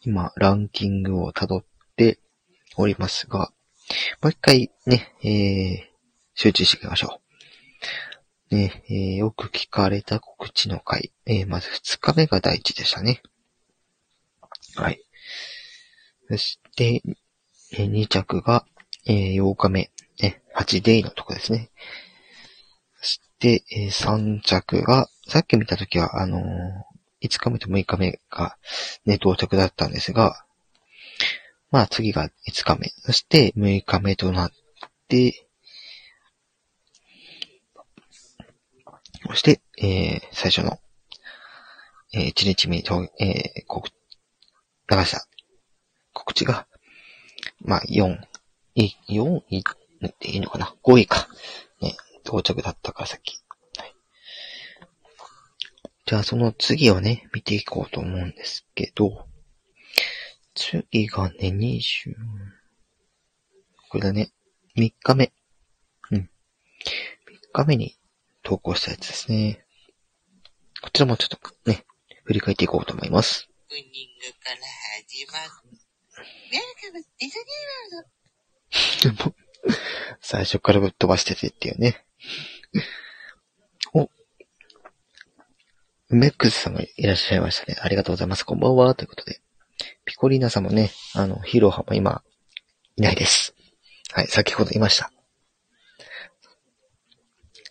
[0.00, 1.64] 今、ランキングを辿っ
[1.96, 2.18] て
[2.78, 3.50] おりますが、
[4.22, 5.96] もう一回ね、えー、
[6.34, 7.20] 集中していきましょ
[8.50, 8.54] う。
[8.54, 11.12] ね、えーよく聞かれた告知の回。
[11.26, 13.20] えーまず二日目が第一でしたね。
[14.76, 15.02] はい。
[16.30, 17.02] そして、
[17.72, 18.64] えー二着が、
[19.04, 19.90] えー8日目、
[20.22, 21.70] ね、8デイのとこですね。
[23.02, 28.56] そして、えー三着が、さっき見たときは、あのー5日目と6日目が、
[29.04, 30.44] ね、到着だったんですが、
[31.70, 34.52] まあ次が5日目、そして6日目となっ
[35.08, 35.48] て、
[39.28, 40.78] そして、えー、最初の、
[42.12, 45.26] えー、1日目にと、えー、告、流した
[46.12, 46.66] 告知が、
[47.60, 48.18] まあ4、
[48.76, 49.64] い、4位
[50.06, 51.28] っていいのかな ?5 位か。
[51.80, 53.45] ね、到着だったからさっき。
[56.06, 56.10] はい。
[56.10, 59.26] じゃあその次をね、見ていこうと思うんですけど、
[60.54, 62.14] 次がね、20、
[63.90, 64.30] これだね、
[64.76, 65.32] 3日目。
[66.10, 66.18] うん。
[66.18, 66.28] 3
[67.52, 67.96] 日目に
[68.42, 69.64] 投稿したやつですね。
[70.82, 71.38] こちらもちょっと
[71.70, 71.84] ね、
[72.24, 73.48] 振り返っていこうと思います。
[73.70, 73.82] ニン
[74.20, 74.56] グから
[75.04, 75.76] 始まる。
[76.16, 77.36] ウェルカムディズ
[79.10, 79.34] ニード
[80.20, 82.06] 最初からぶっ飛ばしててっていうね。
[83.92, 84.08] お、
[86.08, 87.76] メックスさんがいらっしゃいましたね。
[87.80, 88.44] ありがとうございます。
[88.44, 88.94] こんばんは。
[88.94, 89.40] ということで。
[90.04, 92.22] ピコリーナさんもね、あの、ヒーロー派も今、
[92.94, 93.54] いないです。
[94.12, 95.10] はい、先ほどいました。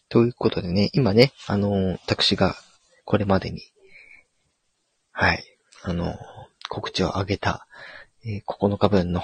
[0.09, 2.55] ということでね、今ね、あのー私が
[3.05, 3.61] これまでに、
[5.11, 5.43] はい、
[5.83, 6.17] あのー
[6.67, 7.67] 告知を上げた、
[8.25, 9.21] えー9日分の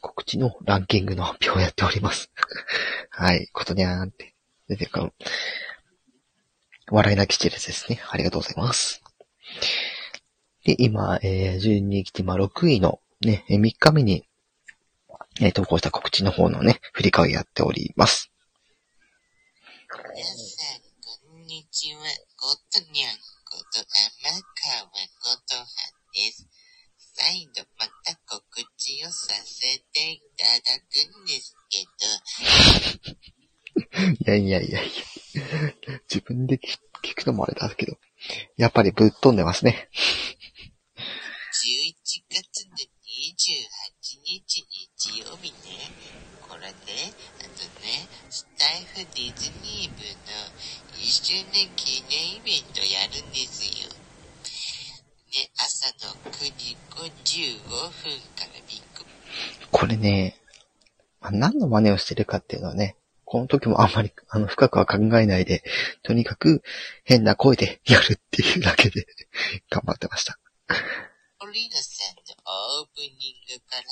[0.00, 2.30] 告知のランキングの発表をやっております。
[3.10, 4.34] はい、ことにゃーんって。
[4.68, 5.12] 出てか、
[6.90, 8.00] 笑い泣きしてるやつですね。
[8.10, 9.02] ありがとうございます。
[10.64, 14.24] で、今、えー、順に来て、今、6位のね、えー3日目に、
[15.40, 18.30] えー投稿した告知の方のね、振り返りやっております。
[20.14, 20.32] 皆さ
[20.78, 20.80] ん、
[21.30, 22.00] こんにちは。
[22.36, 25.64] ことにゃんこと天川ことは
[26.12, 26.46] です。
[27.16, 28.42] 再度また告
[28.76, 31.86] 知をさせていただくんですけ
[33.96, 35.13] ど、 いやいやいやいや。
[36.08, 37.98] 自分で聞聞くのもあれだけど、
[38.56, 39.88] やっぱりぶっ飛んでますね。
[41.52, 41.94] 11
[42.30, 42.84] 月の28
[44.24, 44.64] 日
[44.98, 45.90] 日曜日ね、
[46.40, 46.72] これね、
[47.40, 50.34] あとね、スタイフディズニー部の
[50.96, 53.88] 1周年記念イベントやるんですよ。
[55.32, 57.90] ね、朝の9時55分
[58.36, 59.04] からビッグ
[59.70, 60.40] これね、
[61.20, 65.62] まあ何の真似をしてるかっていうのはね、この時もあんまり、あの、深くは考えないで、
[66.02, 66.62] とにかく
[67.04, 69.06] 変な声でやるっていうだけで
[69.70, 70.38] 頑張ってました。
[71.40, 73.82] オリノさんのオープニングから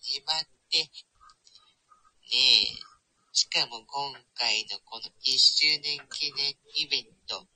[0.00, 0.88] 始まって、ね
[2.32, 2.92] え、
[3.32, 7.46] しかも今回のこの1周年記念イベント、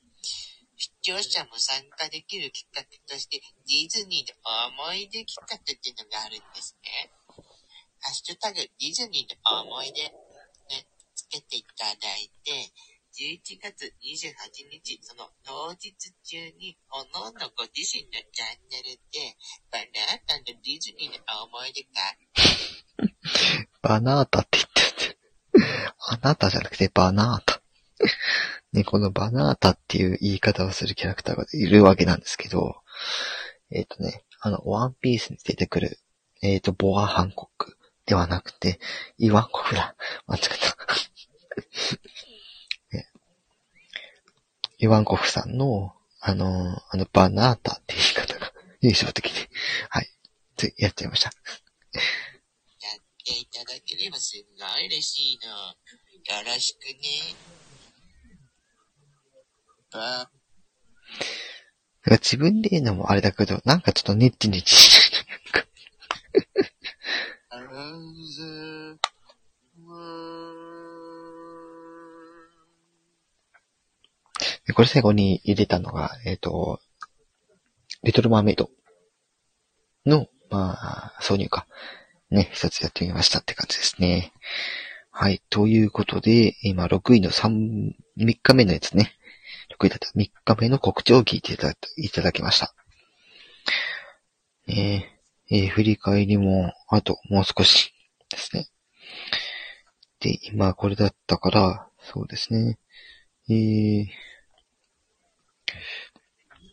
[0.77, 7.11] 視聴者も参加できる企画として、ディズニーの思い出企画っていうのがあるんですね。
[7.99, 10.13] ハッシュタグ、ディズニーの思い出、
[11.29, 12.71] けていただいて、
[13.17, 15.91] 11月28日、その当日
[16.23, 19.35] 中に、おのおのご自身のチャンネルで、
[19.71, 21.89] バナータのディズニーの思い出か、
[23.81, 25.17] バナータって言ってる。
[26.09, 27.61] あなたじゃなくてバナータ。
[28.73, 32.75] ね、このバナータっていう言い方をするキャラクターがいるわけなんですけど、
[33.71, 35.99] えっ、とね、あの、ワンピースに出てくる、
[36.43, 38.79] えっ、と、ボア・ハンコックではなくて、
[39.17, 39.95] イワンコフラ。
[40.27, 40.77] 間違えた。
[42.91, 43.07] ね
[44.79, 49.49] イワンコフさんの、あの、あの、バナータっていう言い方が 印象的で、
[49.89, 50.09] はい。
[50.55, 51.31] ついやっちゃいました。
[51.31, 55.49] やっていただければすんごい嬉しいの。
[55.49, 57.35] よろしくね。
[59.91, 65.17] ば、なんか自分で言うのもあれだけど、なんかちょっとネッチネチして
[65.59, 65.67] る。
[67.49, 67.67] ある
[68.25, 68.97] ぜ、
[69.75, 70.66] で
[74.73, 76.79] これ最後に入れたのが、えっ、と、
[78.03, 78.69] リトルマーメイド
[80.05, 81.67] の、まあ、挿入か。
[82.29, 84.33] ね、一つやってみましたって感じですね。
[85.11, 85.41] はい。
[85.49, 89.13] ということで、今6位の3、3日目のやつね。
[89.79, 92.73] 6位だった3日目の告知を聞いていただいただきました。
[94.67, 95.13] ね
[95.49, 97.93] えー振り返りも、あともう少し
[98.29, 98.67] ですね。
[100.19, 102.77] で、今これだったから、そうですね。
[103.49, 104.07] えー、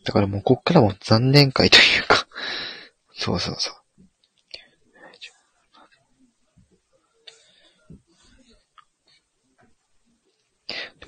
[0.05, 2.27] だからもうこっからも残念会というか、
[3.13, 3.85] そうそうそう。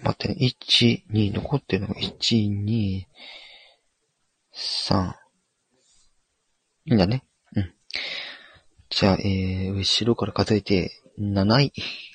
[0.04, 3.06] 待ってね、1、2、残ってるのが1、2、
[4.54, 5.13] 3。
[6.86, 7.23] いいんだね。
[7.56, 7.73] うん。
[8.89, 11.73] じゃあ、えー、後ろから数えて、7位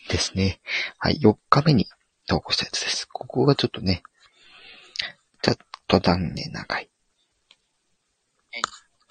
[0.08, 0.60] ですね。
[0.98, 1.86] はい、4日目に
[2.28, 3.08] 投稿したやつです。
[3.08, 4.02] ここがちょっとね、
[5.92, 6.88] と残念な回。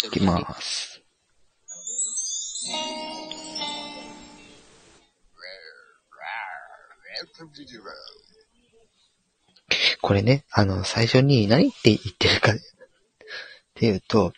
[0.04, 1.04] いきます。
[10.02, 12.56] これね、あの、最初に何って言ってるかっ
[13.76, 14.34] ていうと、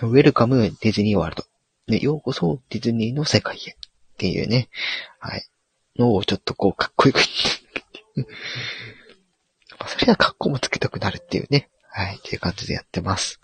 [0.00, 1.44] Welcome ディズニーワールド。
[1.88, 3.72] ね、ようこそディズニーの世界へ。
[3.72, 3.74] っ
[4.18, 4.68] ていうね、
[5.18, 5.44] はい。
[5.98, 8.32] のをちょっとこう、かっこよく言って。
[9.80, 11.68] まあそれは格好もつけたくなるっていうね。
[11.98, 12.16] はい。
[12.18, 13.40] っていう感じでやってます。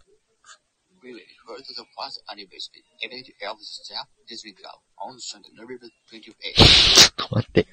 [1.02, 5.90] We refer to the first anniversary event of the Staff Disney Club on Sunday, November
[6.08, 6.54] 28th.
[6.54, 7.66] ちょっと待って。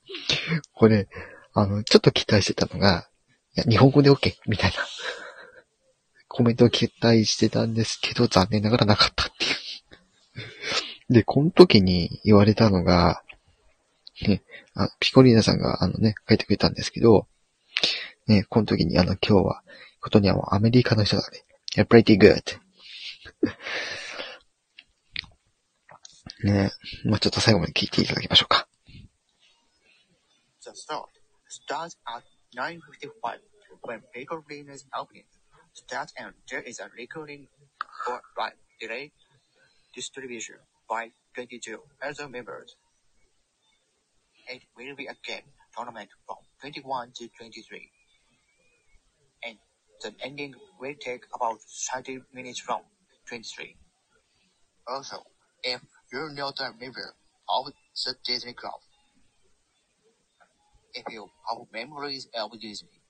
[0.72, 1.08] これ、
[1.52, 3.06] あの、ちょっと期待してたのが、
[3.54, 4.38] いや、日本語で OK!
[4.46, 4.78] みたいな。
[6.26, 9.48] コメントを期待してたんですけど、残念ながらなかったってい
[11.10, 11.12] う。
[11.12, 13.22] で、この時に言われたのが、
[14.26, 17.28] ね、あピコリーナさんがあのね、書いてくれたんですけど、
[18.26, 19.64] ね、この時にあの、今日は、
[20.04, 21.44] ことにはもうアメリカの人だね。
[21.74, 22.60] Yeah, pretty good.
[26.44, 26.70] ね
[27.04, 28.68] え、まあちょっと最後まで聞いていただきましょうか。
[30.60, 31.08] The start
[31.48, 32.22] starts at
[32.54, 33.40] 9.55
[33.80, 35.24] when Baker Lane is opening.
[35.72, 37.48] Start and there is a recording
[38.04, 39.10] for right delay
[39.94, 42.76] distribution by 22 other members.
[44.48, 45.44] It will be again
[45.74, 47.90] tournament from 21 to 23.
[49.44, 49.56] And
[50.01, 51.59] the ending will take about
[51.93, 52.81] 30 minutes from
[53.27, 53.75] 23.
[54.87, 55.17] Also,
[55.63, 55.81] if
[56.11, 57.13] you're not a member
[57.49, 57.65] of
[58.05, 58.79] the Disney Club,
[60.93, 63.01] if you have memories of Disney,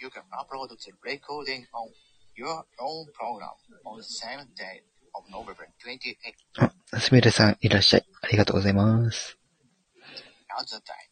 [0.00, 1.88] you can upload the recording on
[2.36, 3.50] your own program
[3.84, 4.80] on the same day
[5.14, 8.06] of November 28th あ、すみれさんいらっしゃい。
[8.22, 9.40] ありがとうございます。
[10.58, 11.03] at the time.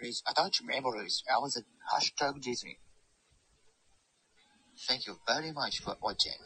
[0.00, 2.78] Please attach memories of the hashtag Disney.
[4.86, 6.38] Thank you very much for watching.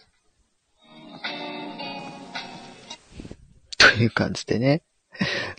[3.76, 4.82] という感じでね、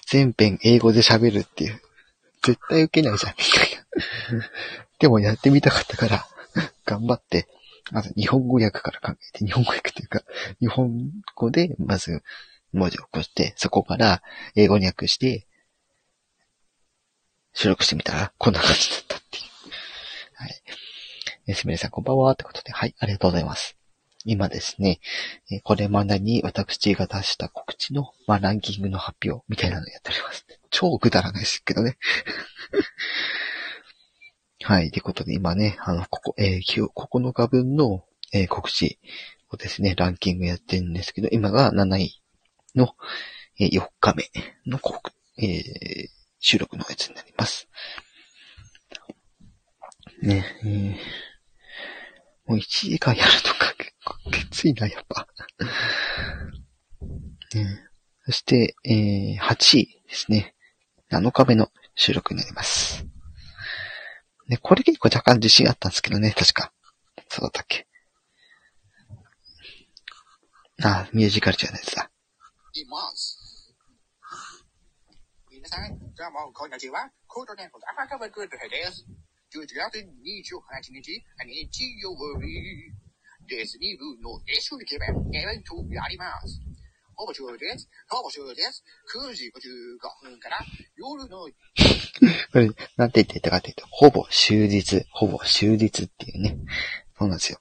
[0.08, 1.80] 全編英語で喋るっていう。
[2.42, 4.50] 絶対受けないじゃん、みたいな。
[4.98, 6.26] でもやってみたかったから、
[6.86, 7.48] 頑張って、
[7.92, 10.24] まず日本語訳から考えて、日本語訳っていうか、
[10.60, 12.24] 日本語でまず
[12.72, 14.24] 文字を起こして、そこから
[14.56, 15.46] 英語に訳して、
[17.54, 19.44] 収録してみたら、こんな感じだったっていう。
[20.36, 20.64] はい。
[21.48, 23.78] えすみれさんこんばんはってことで、はい、ありがとうございます。
[24.26, 25.00] 今ですね、
[25.52, 30.46] えこれまでに私が出した告知の、まあ、ランキングの発表みたいなのをやっております。
[30.72, 31.98] 超くだらないですけどね。
[34.64, 34.92] はい。
[34.92, 38.98] ということで、今ね、あの、ここ、えー、9日分の、えー告知
[39.52, 42.22] をですね、ランキングやってるんですけど、今が7位
[42.76, 42.96] の、
[43.60, 44.32] えー4日目
[44.66, 47.70] の告、えー収録のやつになります。
[50.22, 50.98] ね、えー
[52.46, 55.26] もう1時間やるとか結構きついな、やっぱ。
[57.56, 57.80] ね、
[58.26, 60.54] そして、えー8位ですね。
[61.10, 63.06] 7日目の収録になります。
[64.50, 66.74] ね、これ結構若干自信あったんですけどね、確か。
[67.30, 67.88] そうだったっけ。
[70.84, 72.12] あ、ミュージカルチャーのやつだ。
[72.74, 73.43] います。
[75.74, 77.10] さん、どうも、こんにちは。
[77.26, 79.10] コードネームの赤川グッドヘです。
[79.58, 82.46] 11月28日、日曜日、
[83.50, 86.62] ディズニー部の一緒に決め、イベントやります。
[87.16, 87.90] ほぼ終です。
[88.08, 88.84] ほぼ終です。
[89.18, 90.60] 9時55分から
[90.96, 96.56] 夜の これ、なんて言ってたかというと、ほぼ終日、ほぼ終日っていうね。
[97.18, 97.58] そうなんですよ。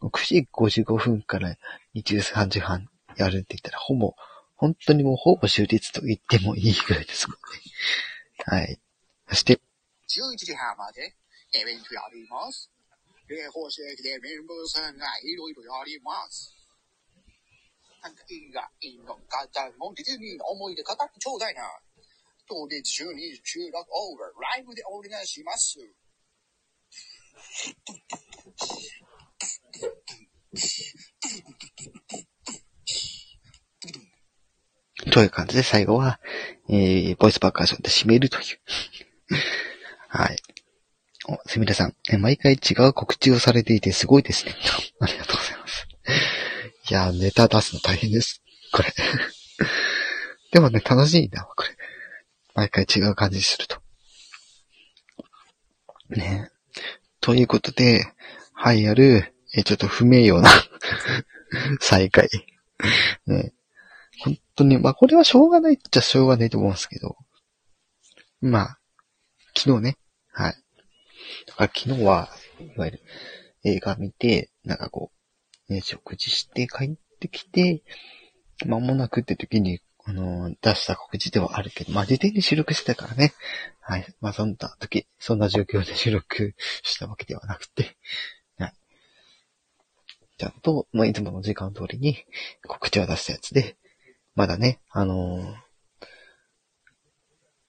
[0.00, 1.56] 9時55分から
[1.96, 4.14] 23時半やるって言ったら、ほぼ、
[4.62, 7.42] 本当にもうほぼ終日と言ってもいいぐらいですもんね。
[8.46, 8.78] はい。
[9.26, 9.58] そして、
[10.06, 11.02] 11時半まで
[11.50, 12.70] イベントやります。
[13.26, 16.54] 霊宝石でメンバーさんがいろいろやります。
[18.04, 21.62] なんか映画、いいの方もディズニーの思い出語ってちょうだいな。
[22.46, 25.80] 当日中に収録オーバー、ライブでお願いします。
[35.10, 36.20] という感じで最後は、
[36.68, 38.44] えー、ボイスパーカーションで締めるという。
[40.08, 40.36] はい。
[41.28, 44.54] お、すみれさん、え毎回違う告知をされていてすごいですね。
[45.00, 45.86] ありがとうございます。
[46.90, 48.42] いやー、ネタ出すの大変です。
[48.72, 48.92] これ。
[50.50, 51.70] でもね、楽しいな、これ。
[52.54, 53.80] 毎回違う感じすると。
[56.10, 56.50] ね
[57.20, 58.04] ということで、
[58.52, 60.50] はい、やる、え、ちょっと不名誉な
[61.80, 62.28] 再開。
[63.26, 63.52] ね
[64.54, 67.16] 本当に、まあこれはしょうがないっちゃしょうがないと思うんですけど、
[68.40, 68.78] まあ、
[69.56, 69.96] 昨日ね、
[70.32, 70.54] はい。
[71.46, 72.28] だから昨日は、
[72.60, 73.00] いわゆる
[73.64, 75.10] 映画見て、なんかこ
[75.68, 77.82] う、ね、食事して帰ってきて、
[78.66, 83.32] 間もなくって時に、あの、出した告知ではあるけど、まあ事前に収録してたからね。
[83.80, 84.06] はい。
[84.20, 87.96] まあそんな時、そんな状況で収録したわけではなくて、
[88.58, 88.72] はい。
[90.38, 92.18] ちゃんと、まあいつもの時間通りに
[92.66, 93.76] 告知を出したやつで、
[94.34, 95.72] まだね、あのー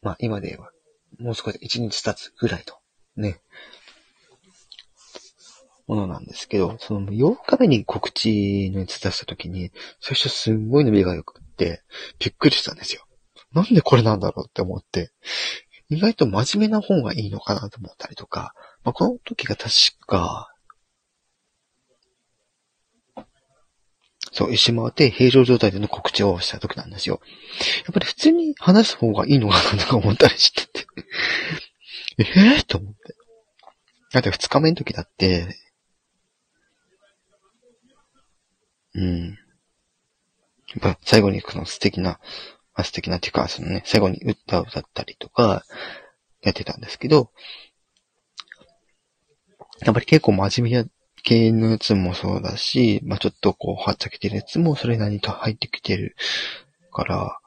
[0.04, 0.70] まあ今では、
[1.18, 2.76] もう少し1日経つぐらいと、
[3.16, 3.40] ね、
[5.88, 11.84] ものなんですけど、その8日目に告知のやつ出した時に、最初すんごい伸びが良くって、
[12.20, 13.06] びっくりしたんですよ。
[13.54, 15.12] なんでこれなんだろうって思って、
[15.90, 18.54] 意外と真面目な方がいいのかなと思ったりとか、
[18.84, 19.70] まあ、この時が確
[20.06, 20.53] か、
[24.34, 27.22] そう、一周回って平常状態での告知をした時なんですよ。
[27.86, 30.88] やっぱり普通に話す方がいいのかなとか思ったりしてて。
[32.18, 32.24] え
[32.58, 33.16] えー、と思って。
[34.12, 35.56] だって二日目の時だって、
[38.96, 39.30] うん。
[39.30, 42.20] やっぱ最後にこの素敵な、
[42.74, 45.64] あ、素敵なっていうか、そのね、最後に歌を歌ったりとか、
[46.42, 47.32] やってたんですけど、
[49.82, 50.90] やっぱり結構真面目
[51.24, 56.16] 系のやつもそうだし、まあちょっとこう、はっちゃけてるやつもそれなりに入ってきてる
[56.92, 57.40] から、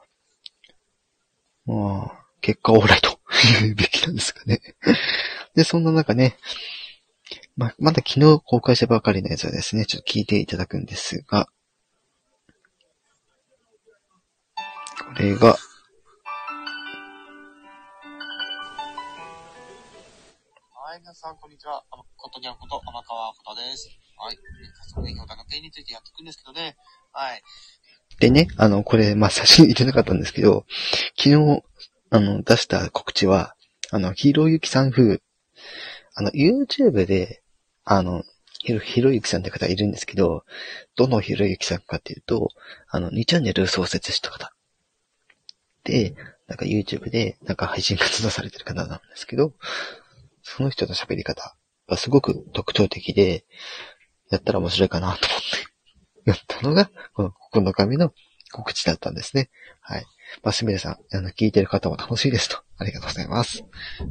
[1.65, 3.19] まあ、結果オーライと
[3.61, 4.61] 言うべきなんですかね。
[5.55, 6.37] で、そんな中ね、
[7.57, 11.47] ま、まだ昨日公開したばかりのやつをですね、ちょっと聞いていただくんですが、
[14.55, 15.57] これが、
[21.17, 21.83] さん、こんにちは。
[22.15, 23.89] ことにゃんこと、天川ことです。
[24.19, 24.37] はい。
[24.93, 26.77] 早速ね、評価の件についてやっていくんですけどね。
[27.11, 27.41] はい。
[28.19, 30.67] でね、あの、これ、まあ、最初に言ってなかったんですけど、
[31.17, 31.63] 昨日、
[32.11, 33.55] あの、出した告知は、
[33.89, 35.19] あの、ひろゆきさん風、
[36.13, 37.41] あの、YouTube で、
[37.83, 38.23] あの、
[38.59, 40.43] ひろ、ひろゆきさんって方いるんですけど、
[40.95, 42.49] どのひろゆきさんかっていうと、
[42.89, 44.53] あの、2チャンネル創設した方。
[45.83, 46.13] で、
[46.45, 49.53] なんか YouTube で、なんか配信活動されてる方なんですけど、
[50.49, 51.57] その人の喋り方
[51.89, 53.45] がすごく特徴的で、
[54.29, 55.39] やったら面白いかなと思っ
[56.23, 58.13] て、やったのが、この9日目の
[58.53, 59.49] 告知だったんですね。
[59.81, 60.05] はい。
[60.43, 62.57] まあ、すみれさん、あの、聞いてる方も楽しいですと。
[62.77, 63.63] ありがとうございます。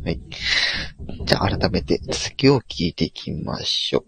[0.05, 0.21] はい。
[1.25, 4.05] じゃあ、改めて続きを聞いていきましょう。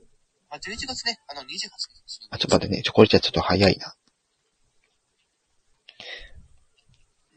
[0.51, 2.29] まあ、11月ね、あの、28日。
[2.31, 2.83] あ、ちょっと待ってね。
[2.83, 3.95] ちょ、これじゃちょっと早いな。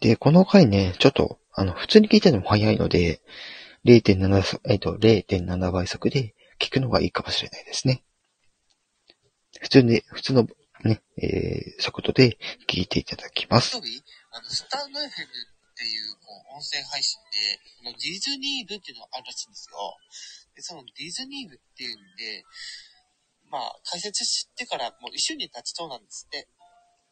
[0.02, 3.22] で、この回ね、ちょっと、あの、普通に聞いてるのも早いので、
[3.86, 8.04] 0.7、えっと、0.7倍速で聞くのがいいかもしれないですね。
[9.60, 10.48] 普通に、普通の
[10.84, 13.76] ね、えー、速度で聞いていただきます。
[13.76, 13.80] あ
[14.42, 15.08] の、スタンド FM っ
[15.76, 19.98] ていう、こう、音声配信で、このディズニー部っていうのがあるらしいんですよ。
[20.56, 22.44] で、そのディズニー部っていうんで、
[23.50, 26.48] まあ、解説してからもう一週に経ちそうなんですって。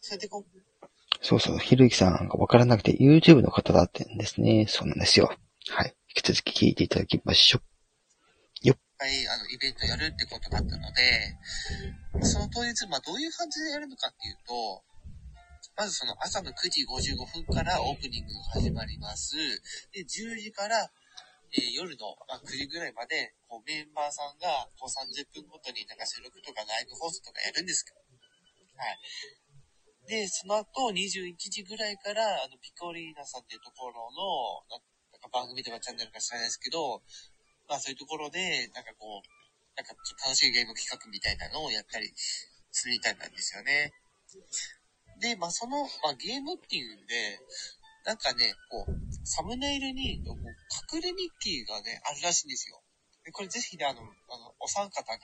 [0.02, 0.90] それでこう、
[1.22, 4.66] そうそう、ひろゆきさんがわからなくて YouTube の方だってんですね。
[4.70, 5.34] そうなんですよ。
[5.68, 5.94] はい。
[6.10, 7.62] 引き続き聞いていただきましょう。
[8.68, 11.38] いっぱい、あの、イベントやるってことだったので、
[12.26, 14.82] その当日、まあ、どういう感じでやるのかっていうと、
[15.78, 19.38] まずその朝の9時55分からオープニングが始まります。
[19.94, 20.90] で、10時から、
[21.54, 28.02] えー夜の、まあ、9時ぐらいまで、こう、メンバーさんが、こう、30分ごとになんか収録とかライブ放送とかやるんですけど、
[28.78, 30.10] はい。
[30.10, 34.82] で、その後、21時ぐらいから、あの、ピコリーナさんっていうところの、
[35.20, 37.02] か番組とかチャンネルか知らないですけど、
[37.68, 39.28] まあそういうところで、なんかこう、
[39.76, 43.94] なんかちょっと楽しいゲーム企画みたいなのをやったりするみたいなんですよね。
[45.22, 47.40] で、まあその、まあゲームっていうんで、
[48.06, 52.82] なんかね、こう、サムネイルに、こう隠れミッキーがね、あるらしいんですよ。
[53.24, 54.04] で、これぜひね、あの、あ
[54.38, 55.20] の、お三方が、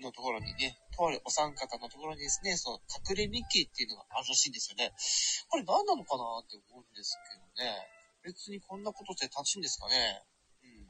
[0.00, 4.92] のところにね、とあるお三方のところにですね、その隠れミッキーっていうのがあるらしいんですよね。
[5.48, 8.03] これ何なのかなって思うんですけどね。
[8.24, 10.22] 別にこんなことって楽しいんですかね。
[10.62, 10.86] うん。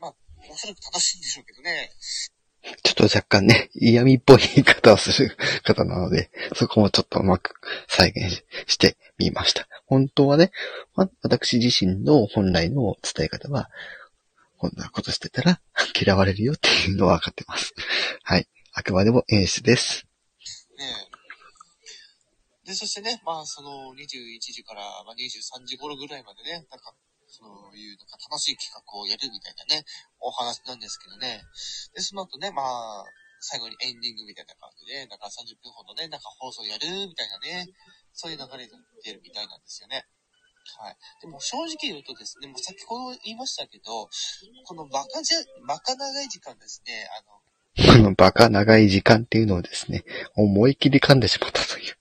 [0.00, 0.14] まあ、
[0.50, 1.90] おそらく正しいんでしょうけどね。
[2.82, 7.54] ちょっと若干ね、嫌味っぽい言い方をする方なので、そこもちょっとうまく
[7.86, 9.68] 再現してみました。
[9.86, 10.50] 本当はね、
[10.94, 13.70] わ私自身の本来の伝え方は、
[14.56, 15.60] こんなことしてたら
[16.00, 17.74] 嫌われるよっていうのは分かってます。
[18.24, 18.48] はい。
[18.72, 20.06] あくまでも演出です。
[20.76, 21.07] ねえ。
[22.68, 26.92] で、そしてね、まあ、その21時から、ま、23時頃ぐらいまでね、なんか、
[27.24, 27.40] そ
[27.72, 29.88] ういう、なんか楽しい企画をやるみたいなね、
[30.20, 31.40] お話なんですけどね。
[31.96, 33.04] で、その後ね、まあ、
[33.40, 37.72] 最後にエンディングみたいな感じで、なんか30分ほどね、なんか放送やるみたいなね、
[38.12, 40.04] そういう流れになってるみたいなんですよね。
[40.76, 40.96] はい。
[41.24, 44.12] でも正直言うとですね、もう先ほど言いましたけど、
[44.68, 47.38] このバカじゃ、バカ長い時間ですね、あの、
[47.96, 50.04] このバカ長い時間っていうのをですね、
[50.36, 51.97] 思いっきり噛んでしまったという。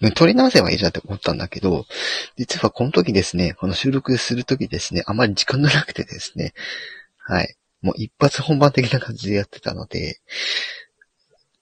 [0.00, 1.86] ね、 取り直せばいいじゃんって思ったんだけど、
[2.36, 6.54] 実はこの時ですね、この収録する時ですね、あまり時間がなくてですね、
[7.18, 7.56] はい。
[7.82, 10.20] もう一発本番的な感じでやってたので、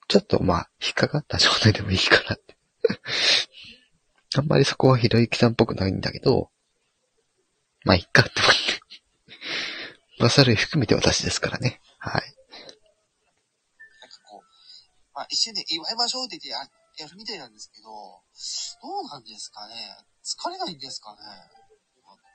[0.07, 2.57] ちょっとまあ、引っかかった状態でもいいかなって。
[4.35, 6.51] あんまりそこはひろゆきさんっぽくないんだけど、
[7.83, 8.81] まあ、いっかって思って。
[10.19, 11.81] バサル含めて私ですからね。
[11.97, 12.21] はい。
[14.01, 14.41] なんかこう、
[15.13, 19.73] まあ一緒に祝いましょうって言ってややるみたいなんですけど、どうなんですかね？
[20.23, 21.17] 疲れないんですかね？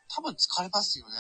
[0.09, 1.14] 多分疲れますよね。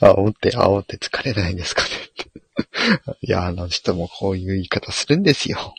[0.00, 1.88] 煽って、煽って疲れないんですかね？
[3.22, 5.74] いや、あの人もこういう言い方するんですよ。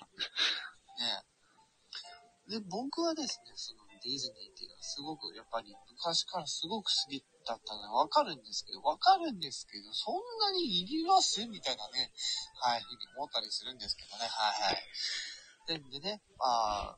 [2.47, 2.59] ね。
[2.59, 11.45] で、僕はですね、そのディズニーっていうのはすごくやっぱり昔からすごく好きだったのはわかるんですけど、わかるんですけど、そんなにいります？
[11.47, 12.11] みたいなね、
[12.61, 14.29] はい、ふうに思ったりするんですけどね、はい
[14.63, 14.83] はい。
[15.69, 16.97] で、でね、ま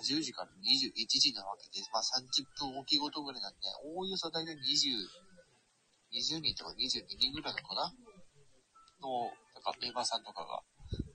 [0.00, 4.56] 10時から21時なわけで、まあ30分おきごとぐらいなんで、おおよそ大体20、
[6.08, 7.92] 20人とか22人ぐらいのかな？
[9.00, 10.62] の、なんかメンバーさんとかが、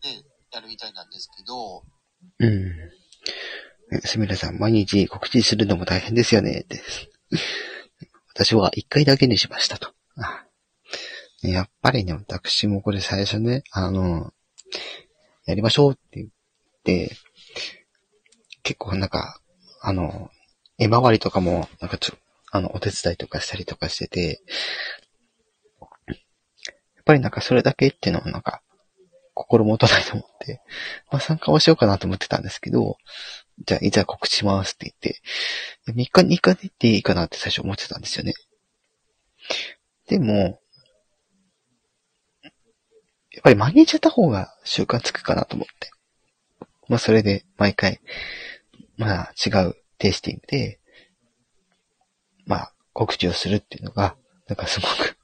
[0.03, 1.81] ね、やるみたいなんですけど、
[2.39, 4.01] うん。
[4.01, 6.81] すみれさん、毎日告知するのも大変ですよね、って。
[8.33, 9.93] 私は一回だけにしましたと。
[11.41, 14.31] やっぱりね、私もこれ最初ね、あの、
[15.45, 16.29] やりましょうって言っ、
[18.63, 19.39] 結構なんか、
[19.81, 20.29] あの、
[20.77, 22.13] 絵回りとかも、なんかちょ、
[22.51, 24.41] あの、お手伝いとかしたりとかしてて、
[26.07, 26.15] や
[27.01, 28.61] っぱりなんかそれだけっていうのはなんか、
[29.33, 30.61] 心もとないと思って、
[31.11, 32.97] まあ参加をしようかなと思ってたんですけど、
[33.65, 35.21] じゃあいざ告知しますって言って、
[35.91, 38.33] 3日に1回で行っていいかなって最初思ってたんですよね。
[40.07, 40.59] でも、
[43.31, 45.89] やっぱり毎日やった方が習慣つくかなと思って。
[46.87, 47.99] まあそれで毎回、
[48.97, 50.79] まあ違うテイスティングで、
[52.45, 54.15] まあ告知をするっていうのが、
[54.47, 55.17] なんかすごく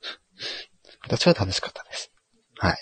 [1.04, 2.12] 私は楽しかったです。
[2.58, 2.78] はい。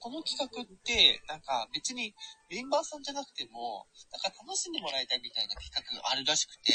[0.00, 2.14] この企画って、なんか別に
[2.50, 6.72] メンバーさんじゃなくても、なんか楽しんでもらいたいみたいな企画があるらしくて、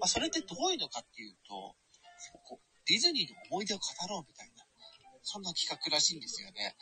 [0.00, 1.76] まあそれってどういうのかっていうと、
[2.86, 4.57] ディズニーの思い出を語ろうみたいな、
[5.28, 6.72] そんな企画らしいんですよね。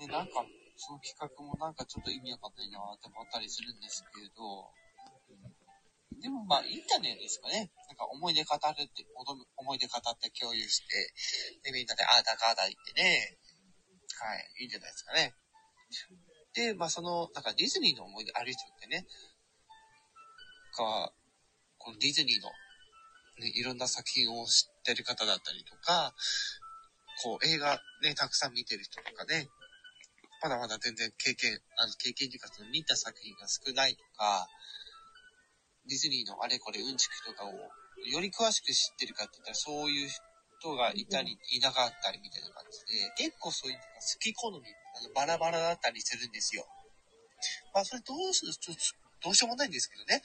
[0.00, 0.40] で、なんか、
[0.76, 4.72] その企画もなんかちょっと意味わかんないなって思ったりするんですけど、
[6.16, 7.68] でもまあいいんじゃないですかね。
[7.88, 9.04] なんか思い出語るって、
[9.56, 11.12] 思い出語って共有して、
[11.62, 13.36] で、みんなでああだかあだ言ってね、
[14.16, 15.34] はい、いいんじゃないですかね。
[16.54, 19.06] で、まあその、なんかディズニーの思い出ある人ってね、
[20.72, 21.12] か、
[21.76, 22.48] このディズニーの、
[23.44, 26.14] ね、いろんな作品を知ってる方だったりとか、
[27.22, 29.48] こう映画ね、たくさん見てる人とかね、
[30.42, 34.46] まだまだ全然経験、あの経験というかその見た作品が少ないとか、
[35.88, 46.66] ディズニーのあれこれうんちくとかをより詳しく知ってるかって言ったらそういう人がいたりいなかったりみたいな感じで、結構そういうのが好き好み、あのバラバラだったりするんですよ。
[47.72, 48.52] まあそれどうする、
[49.22, 50.22] どうしようもないんですけどね。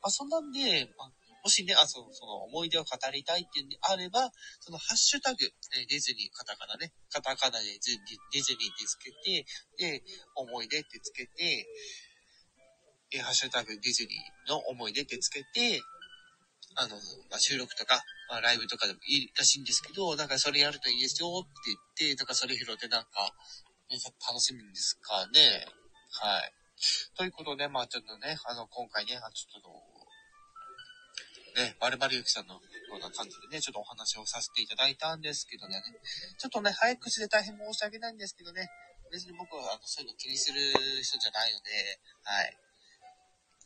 [0.00, 1.10] まあそんなんで、まあ、
[1.42, 4.30] もしね、あ、その、その思い出を語りたいっていうんであれば、
[4.60, 9.44] そのハッシュタグ、えディズニー、カタカナね、カタカナでディズニーってつけて、
[9.76, 10.02] で、
[10.36, 11.66] 思い出ってつけて、
[13.12, 15.82] えハッシュタグディズニーの思い出ってつけて、
[16.76, 16.96] あの、
[17.30, 23.34] まあ、収録とか、まあ、ライブとかでもいいらしいんですけど、なんかそれやるといいですよって言って、なんかそれ拾ってなんか、
[23.90, 25.66] ね楽しむんですかね。
[26.12, 26.52] はい。
[27.16, 29.91] ということで、まあちょっとね、あの、今回ね、ちょっと、
[31.56, 32.60] ね、まるまるゆきさんのよ
[32.96, 35.82] うな感じでね、ちょっとお話をさせていただいたんですけどね、
[36.38, 38.68] ちょっとね、早口で大変申し訳ないんですけどね、
[39.10, 40.58] 別に僕はあのそういうの気にする
[41.02, 41.70] 人じゃないので、
[42.24, 42.56] はい。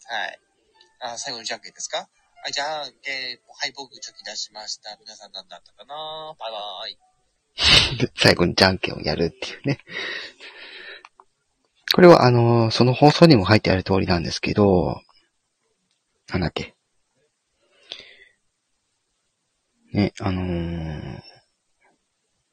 [0.08, 0.40] はい。
[1.00, 1.98] あ、最後にじゃんけんですか？
[1.98, 4.96] はい、じゃんけん、はい、僕チョキ出しました。
[5.00, 6.34] 皆さん何だったかな？
[6.38, 8.08] バイバイ。
[8.16, 9.78] 最後にじゃんけんをやるっていうね。
[11.94, 15.00] これはあのその放送にも書いてある通りなんですけど、
[16.28, 16.75] なんだっけ？
[19.96, 21.22] ね、あのー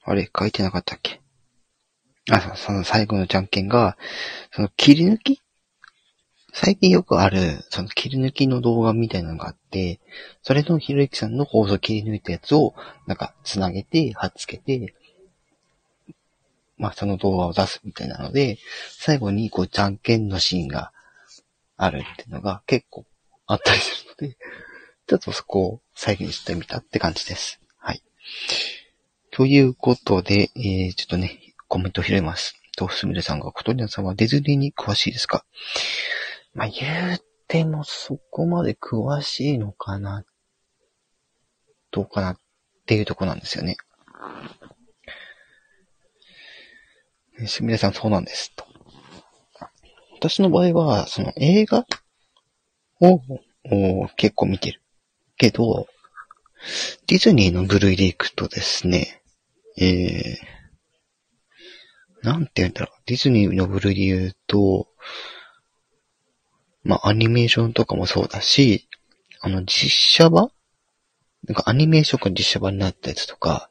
[0.05, 1.19] あれ、書いてなかったっけ？
[2.31, 3.97] あ、そその最後のじゃんけんが、
[4.51, 5.41] その切り抜き？
[6.53, 9.99] 最近よくある、その切り抜きの動画みたいなのがあって、
[10.41, 12.75] それのひろゆきさんの放送切り抜いたやつを、
[13.07, 14.93] なんか、つなげて、貼っつけて、
[16.77, 18.57] まあ、その動画を出すみたいなので、
[18.91, 20.93] 最後に、こう、じゃんけんのシーンが
[21.75, 23.05] あるっていうのが結構
[23.47, 24.37] あったりするので、
[25.07, 27.59] ちょっとそこを再現してみたって感じです。
[27.77, 28.01] はい。
[29.31, 32.55] ということで、えー、ちょっとね、コメントを拾います。
[32.75, 35.45] と、すみれさんが、ことにゃさんはディズニーに詳しいですか？
[36.53, 40.23] まあ、言うてもそこまで詳しいのかな、
[41.91, 42.37] どうかなっ
[42.85, 43.77] ていうとこなんですよね。
[47.47, 48.55] すみれさんそうなんです。
[48.55, 48.65] と
[50.13, 51.85] 私の場合は、その映画
[53.01, 54.82] を結構見てる。
[55.37, 55.87] けど、
[57.07, 59.21] ディズニーの部類で行くとですね、
[59.77, 63.01] えー、なんて言うんだろう。
[63.05, 64.87] ディズニーの部類で言うと、
[66.83, 68.87] まあ、アニメーションとかもそうだし、
[69.41, 70.51] あの、実写版？
[71.45, 73.69] なんかアニメーションが実写版になったやつとか、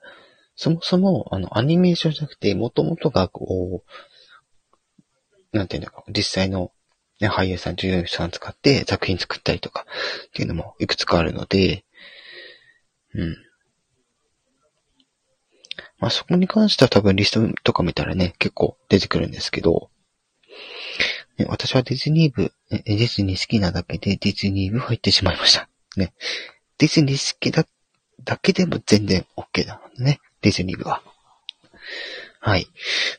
[0.55, 3.83] そもそも、あの、アニメーションじゃなくて、もともとがこ
[5.53, 6.73] う、なんていうんだろう、実際の、
[7.23, 9.87] ね、俳優さん、女優さん使って作品作ったりとか、
[10.27, 11.85] っていうのもいくつかあるので、
[13.14, 13.37] うん。
[16.01, 19.89] まあ、そこに関しては多分リストとか見たらね、結構出てくるんですけど、
[21.39, 25.68] ね、私はディズニー部、ねディズニー好きなだけでディズニー部入ってしまいました。
[25.97, 26.12] ね。
[26.79, 27.66] ディズニー好きだ、
[28.25, 30.20] だけでも全然 OK なのでね。
[30.41, 31.03] ディズニー部は。
[32.41, 32.66] はい。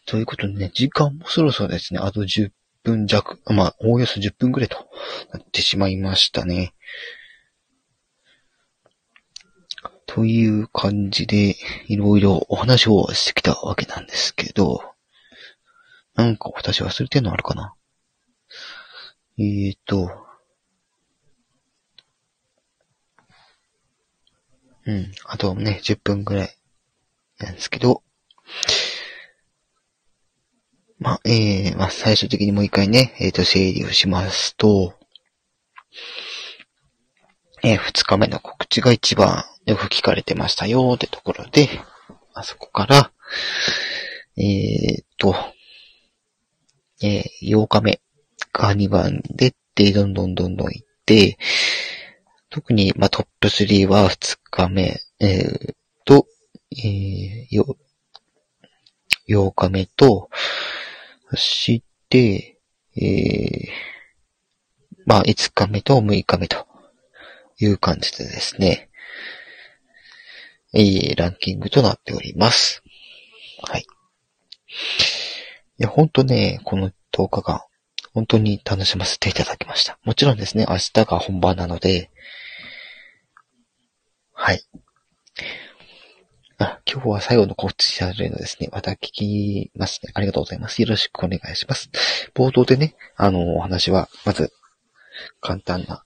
[0.05, 2.01] ということでね、時間もそろそろですね。
[2.01, 2.51] あと10
[2.83, 4.89] 分弱、まあ、おおよそ10分くらいと
[5.31, 6.73] なってしまいましたね。
[10.05, 11.55] という感じで、
[11.87, 14.83] いろいろお話をしてきたわけなんですけど、
[16.13, 17.73] なんか私忘れてるのあるかな？
[19.39, 20.11] えーと、
[24.85, 26.57] うん、あとね、10分くらい
[27.39, 28.03] なんですけど、
[31.03, 34.93] まあ、えー、まあ、最終的にもう一回ね、えっ、と、整理をしますと、
[37.61, 41.67] えー、二日目の告知が一番よく聞かれてましたよってところで、
[42.33, 43.11] あそこから、
[44.37, 45.35] えー、と、
[47.01, 48.01] えー、8日目
[48.53, 51.37] が2番でって、どんどんどんどん行って、
[52.49, 55.73] 特に、まあ、トップ3は2日目、えー、
[56.05, 56.27] と、
[56.71, 57.75] えー、よ、
[59.27, 60.29] 8日目と、
[61.33, 62.59] そして、
[62.95, 63.69] えー、
[65.07, 66.67] まあ、5日目と6日目と
[67.59, 68.89] いう感じでですね、
[70.73, 72.83] えー、ランキングとなっております。
[73.63, 73.81] はい。
[73.81, 73.83] い
[75.79, 77.61] や、ほんとね、この10日間、
[78.13, 79.97] 本当に楽しませていただきました。
[80.03, 82.11] もちろんですね、明日が本番なので、
[84.33, 84.61] はい。
[86.63, 88.69] あ、今日は最後の告知されるのですね。
[88.71, 90.11] また聞きますね。
[90.13, 90.81] ありがとうございます。
[90.81, 91.89] よろしくお願いします。
[92.33, 94.51] 冒頭でね、あの、お話は、まず、
[95.41, 96.05] 簡単な、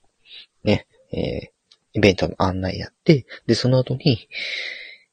[0.64, 1.50] ね、えー、
[1.94, 4.28] イベントの案内やって、で、その後に、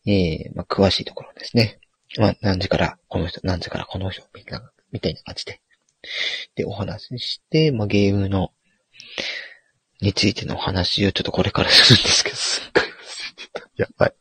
[0.06, 1.78] えー、まあ、詳しいところですね。
[2.18, 5.60] まあ、何時からこの人、何時からこの人、みたいな、みたいな感じで。
[6.54, 8.50] で、お話しして、まあ、ゲームの、
[10.00, 13.70] についてのお話をちょっとこれからするんですけど、すっごい忘れてた。
[13.76, 14.14] やばい。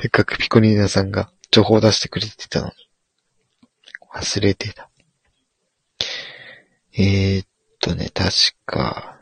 [0.00, 2.72] せっかくピコニーナさんが情報を出してくれてたのに。
[4.14, 4.90] 忘れてた。
[6.94, 7.46] えー、っ
[7.80, 8.30] とね、確
[8.64, 9.20] か、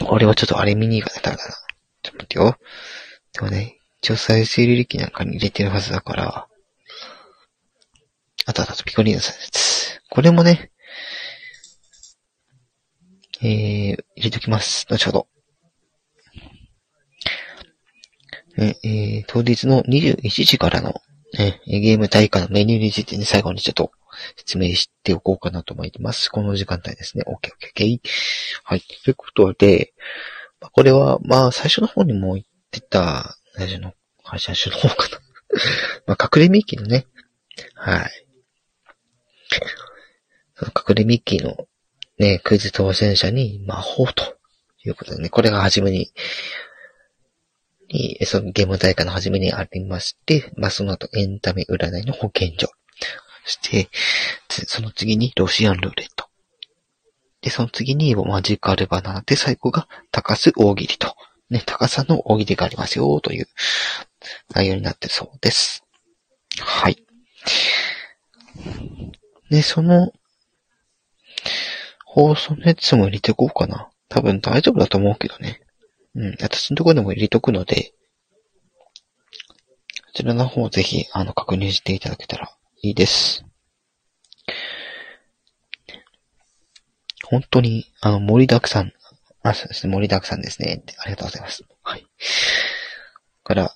[0.00, 1.54] これはちょっとあれ見に行かないとダメだな。
[2.02, 2.56] ちょっと待ってよ。
[3.32, 6.48] でもね、一応再生履歴なんかに入れてるはずだから、
[8.46, 10.00] あとあとピコリーナさんのやつ。
[10.08, 10.70] これもね、
[13.42, 14.86] えー、入れときます。
[14.88, 15.28] 後ほど。
[18.56, 20.94] えー当日の21時からの、
[21.38, 23.92] ね、ゲーム大会のメニューについてね、最後にちょっと
[24.36, 26.30] 説明しておこうかなと思います。
[26.30, 27.24] この時間帯ですね。
[27.26, 28.00] OK, OK, OK.
[28.64, 28.80] はい。
[28.80, 29.92] ということで、
[30.60, 33.92] まこれは、まあ、最初の方にも言ってた、最初の、
[34.24, 35.20] 会社の方かな。
[36.06, 37.06] まあ、隠れミッキーのね、
[37.74, 38.26] はい。
[40.54, 41.68] その隠れミッキーの
[42.18, 44.36] ね、クイズ当選者に魔法と
[44.84, 46.12] いうことでね、これが初めに、
[47.88, 52.68] にそのゲーム大会の初めにありまして、まあ、その後エンタメ占いの保健所。
[53.44, 53.88] そして、
[54.48, 56.26] その次にロシアンルーレット。
[57.42, 61.14] で、その次にマジカルバナナで最後が高須大喜利と。
[61.48, 63.46] ね、高さの大喜利がありますよ、という
[64.52, 65.84] 内容になってそうです。
[66.58, 67.04] はい。
[69.50, 70.12] で、その、
[72.04, 73.90] 放送のやつも入れていこうかな。
[74.08, 75.60] 多分大丈夫だと思うけどね。
[76.16, 77.92] うん、私のところでも入れとくので、
[80.06, 82.50] こちらの方をぜひ、あの、確認していただけたら
[82.80, 83.44] いいです。
[87.22, 88.92] 本当に、あの、盛りだくさん、
[89.42, 90.82] あ、そうですね、盛りだくさんですね。
[90.98, 91.64] ありがとうございます。
[91.82, 92.06] はい。
[93.44, 93.74] から、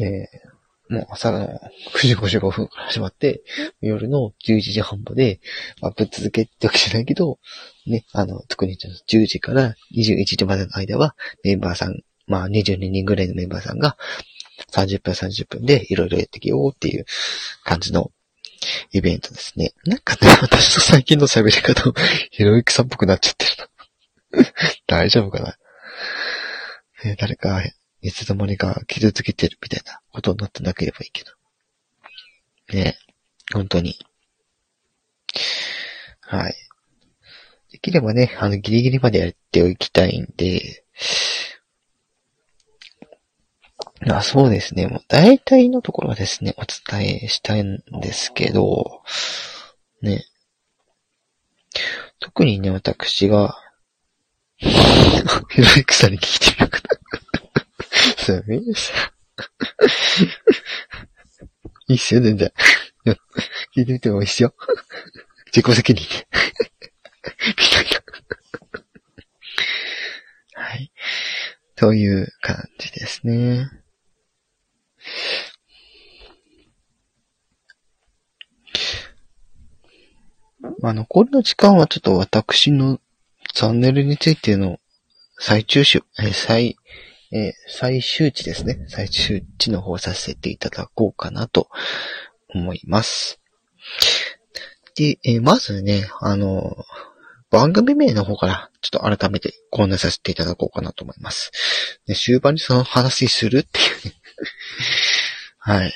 [0.00, 0.47] えー、
[0.88, 1.46] もう朝の
[1.94, 3.42] 9時55分から始まって、
[3.80, 5.40] 夜の11時半まで、
[5.80, 7.38] まあ、ぶっ続けってわけじゃないけど、
[7.86, 11.14] ね、あの、特に10時から21時までの間は、
[11.44, 13.96] メンバーさん、まあ22人ぐらいのメンバーさんが、
[14.72, 17.04] 30分30分でいろいろやってきようっていう
[17.64, 18.10] 感じの
[18.92, 19.72] イベントですね。
[19.84, 21.92] なんかね、私の最近の喋り方、
[22.30, 24.52] ひろゆきさんっぽくなっちゃってるな。
[24.86, 25.56] 大丈夫かな、
[27.04, 27.62] ね誰か、
[28.00, 31.32] いつの間にか傷つけてるみたいなことになってなければいいけど。
[32.72, 32.96] ね
[33.52, 33.98] 本当に。
[36.20, 36.54] はい。
[37.72, 40.84] できればね、あの、ギリギリまでやっておきたいんで、
[44.06, 44.86] あそうですね。
[44.86, 49.02] もう大体のところはですね、お伝えしたいんですけど、
[50.02, 50.24] ね。
[52.20, 53.56] 特にね、私が、
[54.58, 56.67] ひろゆきさんに聞いてみよ
[58.28, 58.42] すよ。
[58.48, 58.98] いいっすよ。
[61.88, 62.52] いいっすよ、全然。
[63.74, 64.54] 聞いてみてもいいっすよ。
[65.46, 66.28] 自己責任で。
[67.46, 67.86] みたい
[70.56, 70.62] な。
[70.62, 70.92] はい。
[71.76, 73.70] という感じですね。
[80.80, 83.00] まあ、残りの時間はちょっと私の
[83.54, 84.78] チャンネルについての
[85.38, 86.76] 再中集、え、再
[87.32, 88.86] えー最終値ですね。
[88.88, 91.68] 最終値の方させていただこうかなと
[92.54, 93.40] 思います。
[94.96, 96.84] で、えーまずね、あの、
[97.50, 101.50] 番組名の方からちょっと改めてご案内させていただこうかなと思います。
[102.06, 104.14] で終盤にその話するっていうね。
[105.58, 105.94] はい。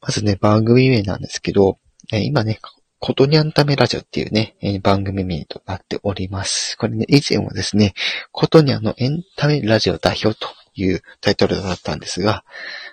[0.00, 1.78] まずね、番組名なんですけど、
[2.12, 2.60] えー今ね、
[2.98, 6.76] ことにゃんためラジオっていうね、えー番組名となっております。
[6.78, 7.94] これね、以前はですね、
[8.32, 12.44] ことにゃんのエンタメラジオ代表というタイトルだったんですが、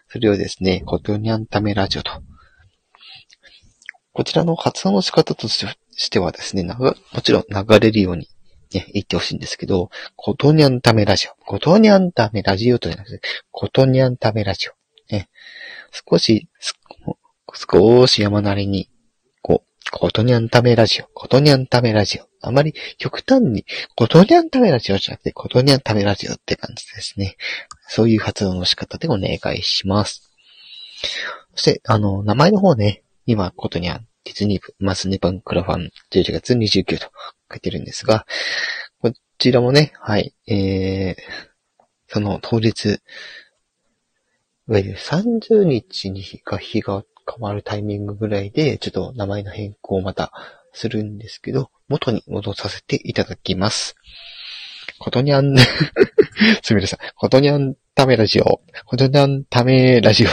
[0.10, 2.12] それをですね、ことにゃんためラジオと。
[4.12, 8.28] こちらの発音の仕方としてはですね、ながもちろん流れるように
[8.74, 11.46] ね、言ってほしいんですけど、ことにゃんためラジオ。
[11.46, 14.74] ことにゃんためラジオとじゃなくて、ことにゃんためラジオ。
[15.14, 15.30] ね。
[15.92, 16.50] 少し、
[17.54, 18.90] 少し山なりに、
[19.94, 22.28] こう、ことにゃんためラジオ、ことにゃんためラジオ。
[22.42, 23.64] あまり極端に、
[23.96, 27.38] ことにゃんためラジオじゃなくて、ことにゃんためラジオって感じですね。
[27.88, 30.32] そういう発音の仕方でお願いします。
[31.54, 37.12] そして、あの、名前の方ね、今、ことにゃん、ディズニー部、マスネパンクラファン、11月29と
[37.52, 38.26] 書いてるんですが、
[39.00, 50.32] こちらもね、はい、えー、その当日、いわゆる30日に日が日が変わるタイミングぐらいで、ちょっと名前の変更をまた
[50.74, 53.96] するんですけど、元に戻させていただきます。
[55.00, 55.56] ことにゃん、
[56.64, 60.30] すみれさん、ことにゃんためラジオ、ことにゃんためラジオ、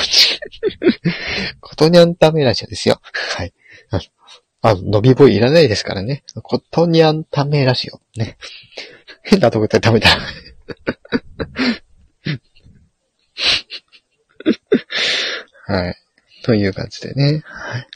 [1.61, 3.01] ことにゃんためラジオですよ。
[3.37, 3.53] はい。
[3.91, 4.01] あ
[4.63, 6.23] あ、伸び声いらないですからね。
[6.43, 8.01] ことにゃんためラジオ。
[8.19, 8.37] ね。
[9.23, 10.11] 変なとこで食べた。
[15.67, 15.97] はい。
[16.43, 17.43] という感じでね。
[17.45, 17.87] はい。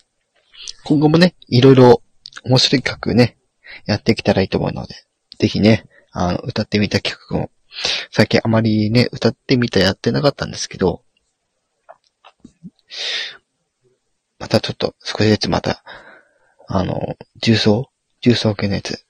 [0.84, 2.03] 今後もね、いろいろ
[2.45, 3.36] 面白い企画ね、
[3.86, 4.95] やっていけたらいいと思うので、
[5.38, 7.51] ぜひね、あの、歌ってみた企画も、
[8.12, 11.03] 最近あまりね、歌ってみたやってなかったんですけど、
[14.38, 15.82] またちょっと少しずつまた、
[16.68, 17.90] あの、重奏
[18.24, 19.05] 重奏系のやつ。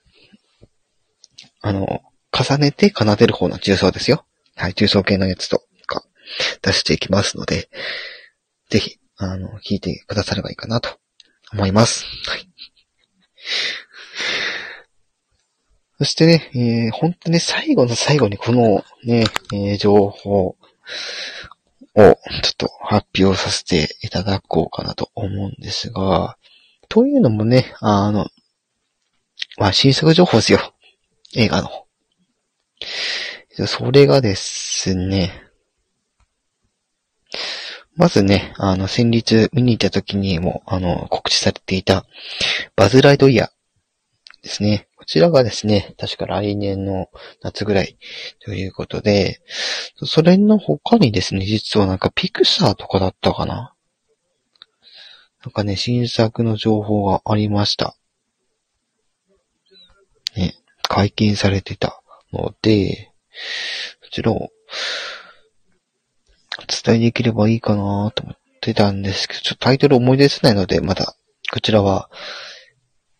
[1.60, 4.24] あの、重ねて奏でる方の重奏ですよ。
[4.56, 6.04] はい、重奏系のやつとか
[6.62, 7.68] 出していきますので、
[8.70, 8.98] ぜひ、
[9.32, 10.98] あの、聞いてくださればいいかなと
[11.52, 12.04] 思います。
[12.28, 12.48] はい。
[15.98, 20.56] そしてね、えー、本当に最後の最後にこのね、えー情報を
[21.94, 26.36] ちょっと発表させていただこうかなと思うんですが、
[26.88, 28.26] というのもね、あの、
[29.56, 30.74] まあ、新作情報ですよ。
[31.36, 31.70] 映画の。
[33.66, 35.44] それがですね、
[37.96, 42.04] まずね、あの、先日見に行った時にも、あの、告知されていた、
[42.74, 43.48] バズ・ライドイヤー
[44.42, 44.88] ですね。
[44.96, 47.08] こちらがですね、確か来年の
[47.40, 47.96] 夏ぐらい
[48.40, 49.40] ということで、
[50.04, 53.74] それの他にですね、実はなんかピクサーとかだったかな？
[55.44, 57.96] なんかね、新作の情報がありました。
[60.36, 63.12] ね、解禁されてたので、
[64.02, 64.50] そちらを
[66.66, 71.16] 伝えできればいいかなと思ってたんですけど、ちょっとタイトル思い出せないので、また、
[71.52, 72.10] こちらは、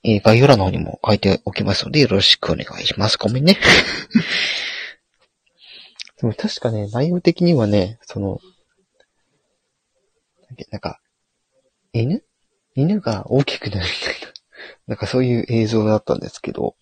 [0.02, 3.18] えー概要欄の方にも書いておきますので、よろしくお願いします。
[3.18, 3.58] ごめんね。
[6.20, 8.38] でも確かね、内容的にはね、その、
[10.70, 11.00] なんか、
[11.92, 12.22] 犬？
[12.74, 14.34] 犬が大きくなるみたいな。
[14.86, 16.76] なんかそういう映像だったんですけど、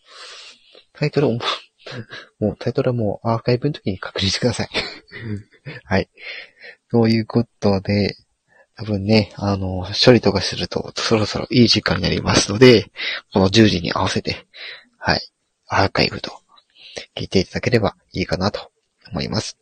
[0.92, 1.40] タイトルをもう、
[2.44, 4.68] もうタイトルはもうアーカイブの時に確認してください。
[5.84, 6.08] はい。
[6.90, 8.16] ということで、
[8.74, 12.90] 多分ね、あの、処理とかするとそろそろいい時間になりますので、
[13.32, 14.46] この10時に合わせて、
[14.98, 15.20] はい、
[15.66, 16.32] アーカイブと
[17.16, 18.72] 聞いていただければいいかなと
[19.10, 19.58] 思います。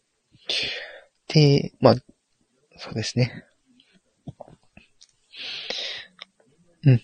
[1.28, 1.94] で、まあ、
[2.78, 3.44] そうですね。
[6.84, 7.03] うん。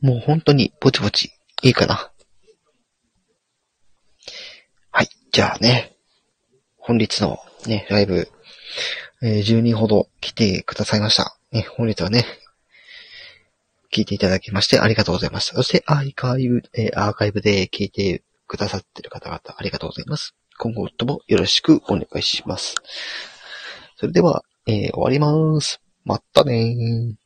[0.00, 1.32] もう本当にぼちぼち
[1.62, 2.10] いいかな。
[4.90, 5.08] はい。
[5.30, 5.91] じゃあね、
[6.84, 8.28] 本日のね、ライブ、
[9.22, 11.36] えー10人ほど来てくださいました。
[11.52, 12.24] ね、本日はね、
[13.92, 15.54] 聞いていただきましてありがとうございました。
[15.54, 20.34] そしてアーカイブ、えーアーカイブで聞いてくださってる方々ありがとうございます。
[20.58, 22.74] 今後ともよろしくお願いします。
[23.96, 25.80] それでは、えー終わります。
[26.04, 27.21] またねー。